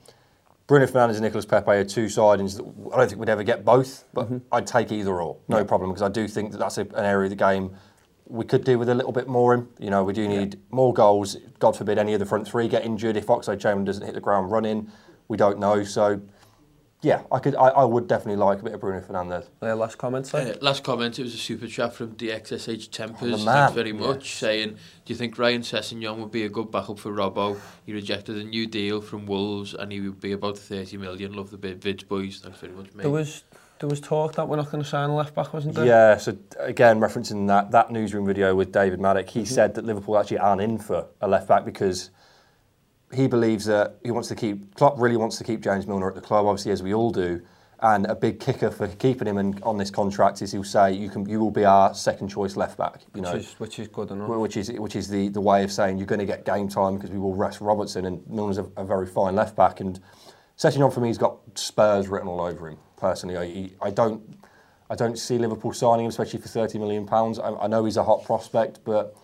Bruno 0.66 0.86
Fernandes 0.86 1.16
and 1.16 1.22
Nicolas 1.22 1.44
Pepe 1.44 1.70
are 1.70 1.84
two 1.84 2.08
sidings 2.08 2.56
that 2.56 2.64
I 2.94 2.96
don't 2.96 3.08
think 3.08 3.20
we'd 3.20 3.28
ever 3.28 3.42
get 3.42 3.66
both, 3.66 4.04
but 4.14 4.30
I'd 4.50 4.66
take 4.66 4.90
either 4.92 5.20
or, 5.20 5.36
no 5.48 5.62
problem, 5.62 5.90
because 5.90 6.02
I 6.02 6.08
do 6.08 6.26
think 6.26 6.52
that 6.52 6.58
that's 6.58 6.78
a, 6.78 6.82
an 6.82 7.04
area 7.04 7.24
of 7.24 7.30
the 7.30 7.36
game 7.36 7.76
we 8.32 8.46
could 8.46 8.64
do 8.64 8.78
with 8.78 8.88
a 8.88 8.94
little 8.94 9.12
bit 9.12 9.28
more 9.28 9.52
in. 9.52 9.68
You 9.78 9.90
know, 9.90 10.02
we 10.02 10.14
do 10.14 10.26
need 10.26 10.58
more 10.70 10.94
goals. 10.94 11.36
God 11.58 11.76
forbid 11.76 11.98
any 11.98 12.14
of 12.14 12.18
the 12.18 12.26
front 12.26 12.48
three 12.48 12.66
get 12.66 12.84
injured. 12.84 13.16
If 13.16 13.26
Oxlade 13.26 13.60
Chamberlain 13.60 13.84
doesn't 13.84 14.04
hit 14.04 14.14
the 14.14 14.22
ground 14.22 14.50
running, 14.50 14.90
we 15.28 15.36
don't 15.36 15.58
know. 15.58 15.84
So, 15.84 16.22
yeah, 17.02 17.24
I 17.30 17.40
could, 17.40 17.54
I, 17.56 17.68
I 17.68 17.84
would 17.84 18.08
definitely 18.08 18.42
like 18.42 18.60
a 18.60 18.62
bit 18.62 18.72
of 18.72 18.80
Bruno 18.80 19.00
Fernandes. 19.00 19.48
Uh, 19.60 19.76
last 19.76 19.98
comment, 19.98 20.26
sir? 20.26 20.54
Uh, 20.54 20.64
last 20.64 20.82
comment, 20.82 21.18
it 21.18 21.22
was 21.24 21.34
a 21.34 21.38
super 21.38 21.66
chat 21.66 21.92
from 21.94 22.14
DXSH 22.16 22.90
Tempers. 22.90 23.38
The 23.40 23.44
man. 23.44 23.44
Thanks 23.44 23.74
very 23.74 23.92
much. 23.92 24.36
Saying, 24.36 24.70
do 24.70 25.12
you 25.12 25.14
think 25.14 25.38
Ryan 25.38 25.60
Sessegnon 25.60 26.16
would 26.16 26.32
be 26.32 26.44
a 26.44 26.48
good 26.48 26.70
backup 26.70 26.98
for 26.98 27.12
Robbo? 27.12 27.60
He 27.84 27.92
rejected 27.92 28.38
a 28.38 28.44
new 28.44 28.66
deal 28.66 29.02
from 29.02 29.26
Wolves 29.26 29.74
and 29.74 29.92
he 29.92 30.00
would 30.00 30.20
be 30.20 30.32
about 30.32 30.56
30 30.56 30.96
million. 30.96 31.34
Love 31.34 31.50
the 31.50 31.58
bit, 31.58 31.80
Vids 31.80 32.08
boys. 32.08 32.40
Thanks 32.42 32.60
very 32.60 32.72
much, 32.72 32.94
mate. 32.94 33.02
there 33.02 33.10
was 33.10 33.44
there 33.82 33.88
was 33.88 34.00
talk 34.00 34.36
that 34.36 34.48
we're 34.48 34.56
not 34.56 34.70
going 34.70 34.80
to 34.80 34.88
sign 34.88 35.10
a 35.10 35.14
left 35.14 35.34
back, 35.34 35.52
wasn't 35.52 35.74
there? 35.74 35.84
Yeah, 35.84 36.16
so 36.16 36.38
again, 36.60 37.00
referencing 37.00 37.48
that, 37.48 37.72
that 37.72 37.90
newsroom 37.90 38.24
video 38.24 38.54
with 38.54 38.70
David 38.70 39.00
Maddock, 39.00 39.28
he 39.28 39.40
mm-hmm. 39.40 39.52
said 39.52 39.74
that 39.74 39.84
Liverpool 39.84 40.16
actually 40.16 40.38
aren't 40.38 40.62
in 40.62 40.78
for 40.78 41.08
a 41.20 41.26
left 41.26 41.48
back 41.48 41.64
because 41.64 42.10
he 43.12 43.26
believes 43.26 43.64
that 43.64 43.96
he 44.04 44.12
wants 44.12 44.28
to 44.28 44.36
keep, 44.36 44.76
Klopp 44.76 45.00
really 45.00 45.16
wants 45.16 45.36
to 45.38 45.44
keep 45.44 45.62
James 45.62 45.88
Milner 45.88 46.08
at 46.08 46.14
the 46.14 46.20
club, 46.20 46.46
obviously, 46.46 46.70
as 46.70 46.80
we 46.80 46.94
all 46.94 47.10
do. 47.10 47.42
And 47.80 48.06
a 48.06 48.14
big 48.14 48.38
kicker 48.38 48.70
for 48.70 48.86
keeping 48.86 49.26
him 49.26 49.36
in, 49.38 49.60
on 49.64 49.78
this 49.78 49.90
contract 49.90 50.40
is 50.42 50.52
he'll 50.52 50.62
say, 50.62 50.92
you, 50.92 51.10
can, 51.10 51.28
you 51.28 51.40
will 51.40 51.50
be 51.50 51.64
our 51.64 51.92
second 51.92 52.28
choice 52.28 52.54
left 52.54 52.78
back. 52.78 53.00
You 53.16 53.22
know, 53.22 53.32
Which 53.32 53.42
is, 53.42 53.54
which 53.54 53.78
is 53.80 53.88
good 53.88 54.12
enough. 54.12 54.28
which 54.28 54.56
is 54.56 54.70
which 54.70 54.94
is 54.94 55.08
the, 55.08 55.28
the 55.30 55.40
way 55.40 55.64
of 55.64 55.72
saying 55.72 55.98
you're 55.98 56.06
going 56.06 56.20
to 56.20 56.24
get 56.24 56.44
game 56.44 56.68
time 56.68 56.94
because 56.94 57.10
we 57.10 57.18
will 57.18 57.34
rest 57.34 57.60
Robertson 57.60 58.04
and 58.04 58.24
Milner's 58.28 58.58
a, 58.58 58.68
a 58.76 58.84
very 58.84 59.08
fine 59.08 59.34
left 59.34 59.56
back 59.56 59.80
and 59.80 59.98
Sessegnon 60.56 60.94
for 60.94 61.00
me 61.00 61.08
he's 61.08 61.18
got 61.18 61.38
Spurs 61.56 62.06
written 62.06 62.28
all 62.28 62.40
over 62.40 62.68
him 62.68 62.78
personally. 63.02 63.36
I, 63.36 63.86
I 63.88 63.90
don't 63.90 64.22
I 64.88 64.94
don't 64.94 65.18
see 65.18 65.36
Liverpool 65.38 65.72
signing 65.72 66.04
him 66.06 66.10
especially 66.10 66.40
for 66.40 66.48
30 66.48 66.78
million 66.78 67.04
pounds. 67.06 67.38
I, 67.38 67.50
I 67.64 67.66
know 67.66 67.84
he's 67.84 67.98
a 67.98 68.04
hot 68.04 68.24
prospect 68.24 68.80
but 68.84 69.14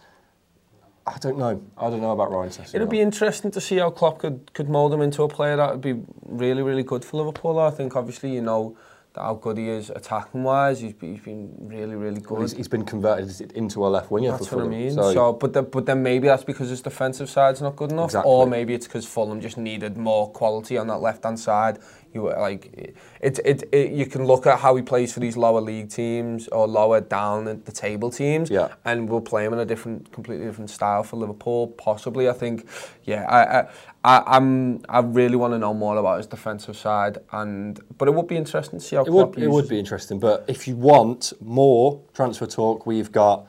I 1.07 1.17
don't 1.19 1.39
know. 1.39 1.63
I 1.79 1.89
don't 1.89 2.03
know 2.03 2.11
about 2.13 2.31
Ryan 2.31 2.51
Sessegnon. 2.51 2.75
It'll 2.75 2.87
be 2.87 3.01
interesting 3.01 3.51
to 3.53 3.61
see 3.63 3.77
how 3.79 3.91
Klopp 3.91 4.19
could, 4.19 4.53
could 4.53 4.69
mould 4.69 4.93
him 4.93 5.01
into 5.01 5.23
a 5.23 5.29
player 5.29 5.57
that 5.57 5.71
would 5.73 5.81
be 5.81 6.03
really, 6.27 6.63
really 6.63 6.83
good 6.83 7.03
for 7.03 7.17
Liverpool. 7.17 7.59
I 7.59 7.71
think 7.71 7.97
obviously 7.97 8.31
you 8.35 8.43
know 8.43 8.77
how 9.17 9.35
good 9.35 9.57
he 9.59 9.69
is 9.69 9.91
attacking 9.91 10.43
wise. 10.43 10.81
He's, 10.81 10.95
he's 11.01 11.21
been 11.21 11.55
really, 11.59 11.97
really 11.97 12.21
good. 12.21 12.31
Well, 12.31 12.43
he's, 12.43 12.53
he's 12.53 12.69
been 12.69 12.85
converted 12.85 13.53
into 13.53 13.87
a 13.87 13.89
left 13.89 14.11
winger 14.11 14.33
That's 14.33 14.49
for 14.49 14.57
what 14.57 14.67
I 14.67 14.69
mean. 14.69 14.93
So, 14.93 15.13
So, 15.15 15.33
but, 15.33 15.53
the, 15.53 15.63
but 15.63 15.87
then 15.87 16.03
maybe 16.03 16.29
that's 16.29 16.45
because 16.45 16.69
his 16.69 16.83
defensive 16.83 17.29
side's 17.31 17.61
not 17.61 17.75
good 17.77 17.91
enough, 17.91 18.11
Exactly. 18.11 18.31
or 18.31 18.47
maybe 18.47 18.75
it's 18.75 18.87
because 18.87 19.07
Fulham 19.07 19.41
just 19.41 19.57
needed 19.57 19.97
more 19.97 20.31
quality 20.31 20.77
on 20.79 20.87
that 20.89 20.99
left 20.99 21.25
hand 21.25 21.41
side. 21.41 21.79
You 22.15 22.31
like, 22.31 22.95
it, 23.21 23.39
it, 23.45 23.69
it, 23.71 23.93
you 23.93 24.07
can 24.07 24.25
look 24.25 24.47
at 24.47 24.59
how 24.61 24.75
he 24.77 24.83
plays 24.83 25.13
for 25.13 25.21
these 25.21 25.37
lower 25.37 25.61
league 25.61 25.91
teams 25.91 26.49
or 26.49 26.67
lower 26.67 27.01
down 27.03 27.45
the 27.45 27.73
table 27.73 28.11
teams, 28.11 28.49
Yeah. 28.51 28.69
and 28.87 29.09
we'll 29.11 29.21
play 29.21 29.45
him 29.45 29.53
in 29.53 29.59
a 29.59 29.67
different, 29.67 30.11
completely 30.11 30.47
different 30.47 30.71
style 30.71 31.03
for 31.03 31.17
Liverpool. 31.17 31.67
Possibly, 31.69 32.29
I 32.29 32.33
think. 32.33 32.67
Yeah, 33.05 33.27
I, 33.29 33.59
I, 33.61 33.67
I 34.05 34.37
I'm, 34.37 34.81
I 34.89 35.01
really 35.01 35.37
want 35.37 35.53
to 35.53 35.59
know 35.59 35.75
more 35.75 35.97
about 35.99 36.17
his 36.17 36.27
defensive 36.27 36.77
side, 36.77 37.19
and 37.33 37.79
but 37.99 38.09
it 38.09 38.15
would 38.15 38.27
be 38.27 38.37
interesting 38.37 38.79
to 38.79 38.85
see 38.85 38.97
how 38.97 39.05
It 39.05 39.13
would, 39.13 39.37
it 39.39 39.51
would 39.51 39.69
be 39.69 39.79
interesting, 39.79 40.19
but 40.19 40.45
if 40.49 40.67
you 40.67 40.77
want 40.77 41.35
more 41.43 42.01
transfer 42.15 42.47
talk, 42.47 42.87
we've 42.87 43.13
got 43.13 43.47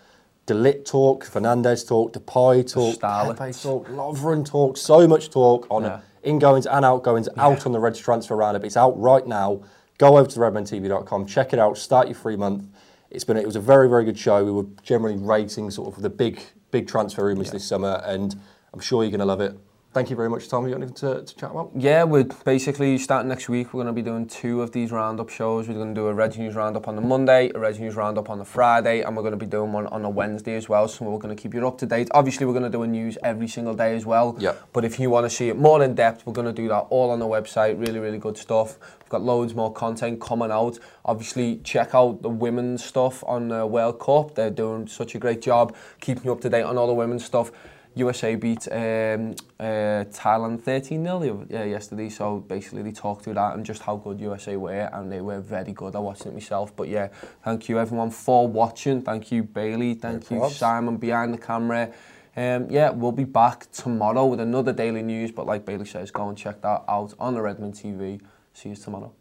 De 0.47 0.53
Ligt 0.53 0.83
talk, 0.85 1.25
Fernandes 1.25 1.87
talk, 1.87 2.11
Depay 2.11 2.69
talk, 2.73 2.95
Starlet. 2.99 3.37
Pepe 3.37 3.53
talk, 3.53 3.87
Lovren 3.89 4.43
talk, 4.45 4.75
so 4.77 5.07
much 5.07 5.29
talk 5.29 5.67
on 5.69 5.83
Yeah. 5.83 5.99
Ingoings 6.23 6.65
and 6.65 6.85
outgoings 6.85 7.29
out 7.37 7.65
on 7.65 7.71
the 7.71 7.79
Reds 7.79 7.99
transfer 7.99 8.35
roundup. 8.35 8.63
It's 8.63 8.77
out 8.77 8.99
right 8.99 9.25
now. 9.25 9.61
Go 9.97 10.17
over 10.17 10.29
to 10.29 10.39
redmentv.com, 10.39 11.25
check 11.25 11.53
it 11.53 11.59
out, 11.59 11.77
start 11.77 12.07
your 12.07 12.15
free 12.15 12.35
month. 12.35 12.65
It's 13.09 13.23
been 13.23 13.37
it 13.37 13.45
was 13.45 13.55
a 13.55 13.61
very 13.61 13.89
very 13.89 14.05
good 14.05 14.17
show. 14.17 14.43
We 14.45 14.51
were 14.51 14.67
generally 14.83 15.17
rating 15.17 15.71
sort 15.71 15.95
of 15.95 16.01
the 16.01 16.09
big 16.09 16.41
big 16.71 16.87
transfer 16.87 17.25
rumours 17.25 17.51
this 17.51 17.65
summer, 17.65 18.01
and 18.05 18.35
I'm 18.73 18.79
sure 18.79 19.03
you're 19.03 19.11
going 19.11 19.19
to 19.19 19.25
love 19.25 19.41
it. 19.41 19.57
Thank 19.91 20.11
you 20.11 20.15
very 20.15 20.29
much, 20.29 20.47
Tom. 20.47 20.65
You 20.65 20.75
got 20.75 20.83
anything 20.83 20.95
to, 20.97 21.25
to 21.25 21.35
chat 21.35 21.49
about? 21.49 21.71
Yeah, 21.75 22.03
we're 22.03 22.25
basically 22.45 22.99
starting 22.99 23.27
next 23.27 23.49
week. 23.49 23.73
We're 23.73 23.81
going 23.81 23.95
to 23.95 23.99
be 23.99 24.03
doing 24.03 24.27
two 24.27 24.61
of 24.61 24.71
these 24.71 24.91
roundup 24.91 25.29
shows. 25.29 25.67
We're 25.67 25.73
going 25.73 25.95
to 25.95 25.99
do 25.99 26.05
a 26.05 26.13
Reg 26.13 26.37
News 26.37 26.53
roundup 26.53 26.87
on 26.87 26.95
the 26.95 27.01
Monday, 27.01 27.49
a 27.55 27.59
Reg 27.59 27.79
News 27.79 27.95
roundup 27.95 28.29
on 28.29 28.37
the 28.37 28.45
Friday, 28.45 29.01
and 29.01 29.17
we're 29.17 29.23
going 29.23 29.31
to 29.31 29.37
be 29.37 29.47
doing 29.47 29.71
one 29.71 29.87
on 29.87 30.05
a 30.05 30.09
Wednesday 30.09 30.53
as 30.53 30.69
well. 30.69 30.87
So 30.87 31.05
we're 31.05 31.17
going 31.17 31.35
to 31.35 31.41
keep 31.41 31.55
you 31.55 31.67
up 31.67 31.79
to 31.79 31.87
date. 31.87 32.07
Obviously, 32.11 32.45
we're 32.45 32.53
going 32.53 32.65
to 32.65 32.69
do 32.69 32.83
a 32.83 32.87
news 32.87 33.17
every 33.23 33.47
single 33.47 33.73
day 33.73 33.95
as 33.95 34.05
well. 34.05 34.35
Yeah. 34.37 34.53
But 34.73 34.85
if 34.85 34.99
you 34.99 35.09
want 35.09 35.25
to 35.25 35.29
see 35.35 35.49
it 35.49 35.57
more 35.57 35.83
in 35.83 35.95
depth, 35.95 36.23
we're 36.27 36.33
going 36.33 36.45
to 36.45 36.53
do 36.53 36.67
that 36.67 36.81
all 36.91 37.09
on 37.09 37.17
the 37.17 37.25
website. 37.25 37.79
Really, 37.79 37.97
really 37.97 38.19
good 38.19 38.37
stuff. 38.37 38.77
We've 38.99 39.09
got 39.09 39.23
loads 39.23 39.55
more 39.55 39.73
content 39.73 40.21
coming 40.21 40.51
out. 40.51 40.77
Obviously, 41.03 41.61
check 41.63 41.95
out 41.95 42.21
the 42.21 42.29
women's 42.29 42.85
stuff 42.85 43.23
on 43.23 43.47
the 43.47 43.65
World 43.65 43.99
Cup. 43.99 44.35
They're 44.35 44.51
doing 44.51 44.85
such 44.85 45.15
a 45.15 45.17
great 45.17 45.41
job 45.41 45.75
keeping 45.99 46.25
you 46.25 46.31
up 46.31 46.41
to 46.41 46.49
date 46.51 46.61
on 46.61 46.77
all 46.77 46.85
the 46.85 46.93
women's 46.93 47.25
stuff. 47.25 47.51
USA 47.95 48.35
beat 48.35 48.67
um, 48.71 49.35
uh, 49.59 50.05
Thailand 50.11 50.61
13-0 50.61 51.47
yeah, 51.49 51.61
uh, 51.61 51.63
yesterday, 51.63 52.09
so 52.09 52.39
basically 52.39 52.83
they 52.83 52.91
talked 52.91 53.23
through 53.23 53.33
that 53.33 53.55
and 53.55 53.65
just 53.65 53.81
how 53.81 53.97
good 53.97 54.19
USA 54.19 54.55
were, 54.55 54.89
and 54.93 55.11
they 55.11 55.21
were 55.21 55.39
very 55.39 55.73
good. 55.73 55.95
I 55.95 55.99
watched 55.99 56.25
it 56.25 56.33
myself, 56.33 56.75
but 56.75 56.87
yeah, 56.87 57.09
thank 57.43 57.67
you 57.67 57.79
everyone 57.79 58.11
for 58.11 58.47
watching. 58.47 59.01
Thank 59.01 59.31
you, 59.31 59.43
Bailey. 59.43 59.95
Thank 59.95 60.29
you, 60.31 60.37
props. 60.37 60.57
Simon, 60.57 60.97
behind 60.97 61.33
the 61.33 61.37
camera. 61.39 61.91
Um, 62.37 62.69
yeah, 62.69 62.91
we'll 62.91 63.11
be 63.11 63.25
back 63.25 63.69
tomorrow 63.71 64.25
with 64.25 64.39
another 64.39 64.71
daily 64.71 65.01
news, 65.01 65.31
but 65.31 65.45
like 65.45 65.65
Bailey 65.65 65.85
says, 65.85 66.11
go 66.11 66.29
and 66.29 66.37
check 66.37 66.61
that 66.61 66.83
out 66.87 67.13
on 67.19 67.33
the 67.33 67.41
Redmond 67.41 67.73
TV. 67.73 68.21
See 68.53 68.69
you 68.69 68.75
tomorrow. 68.75 69.13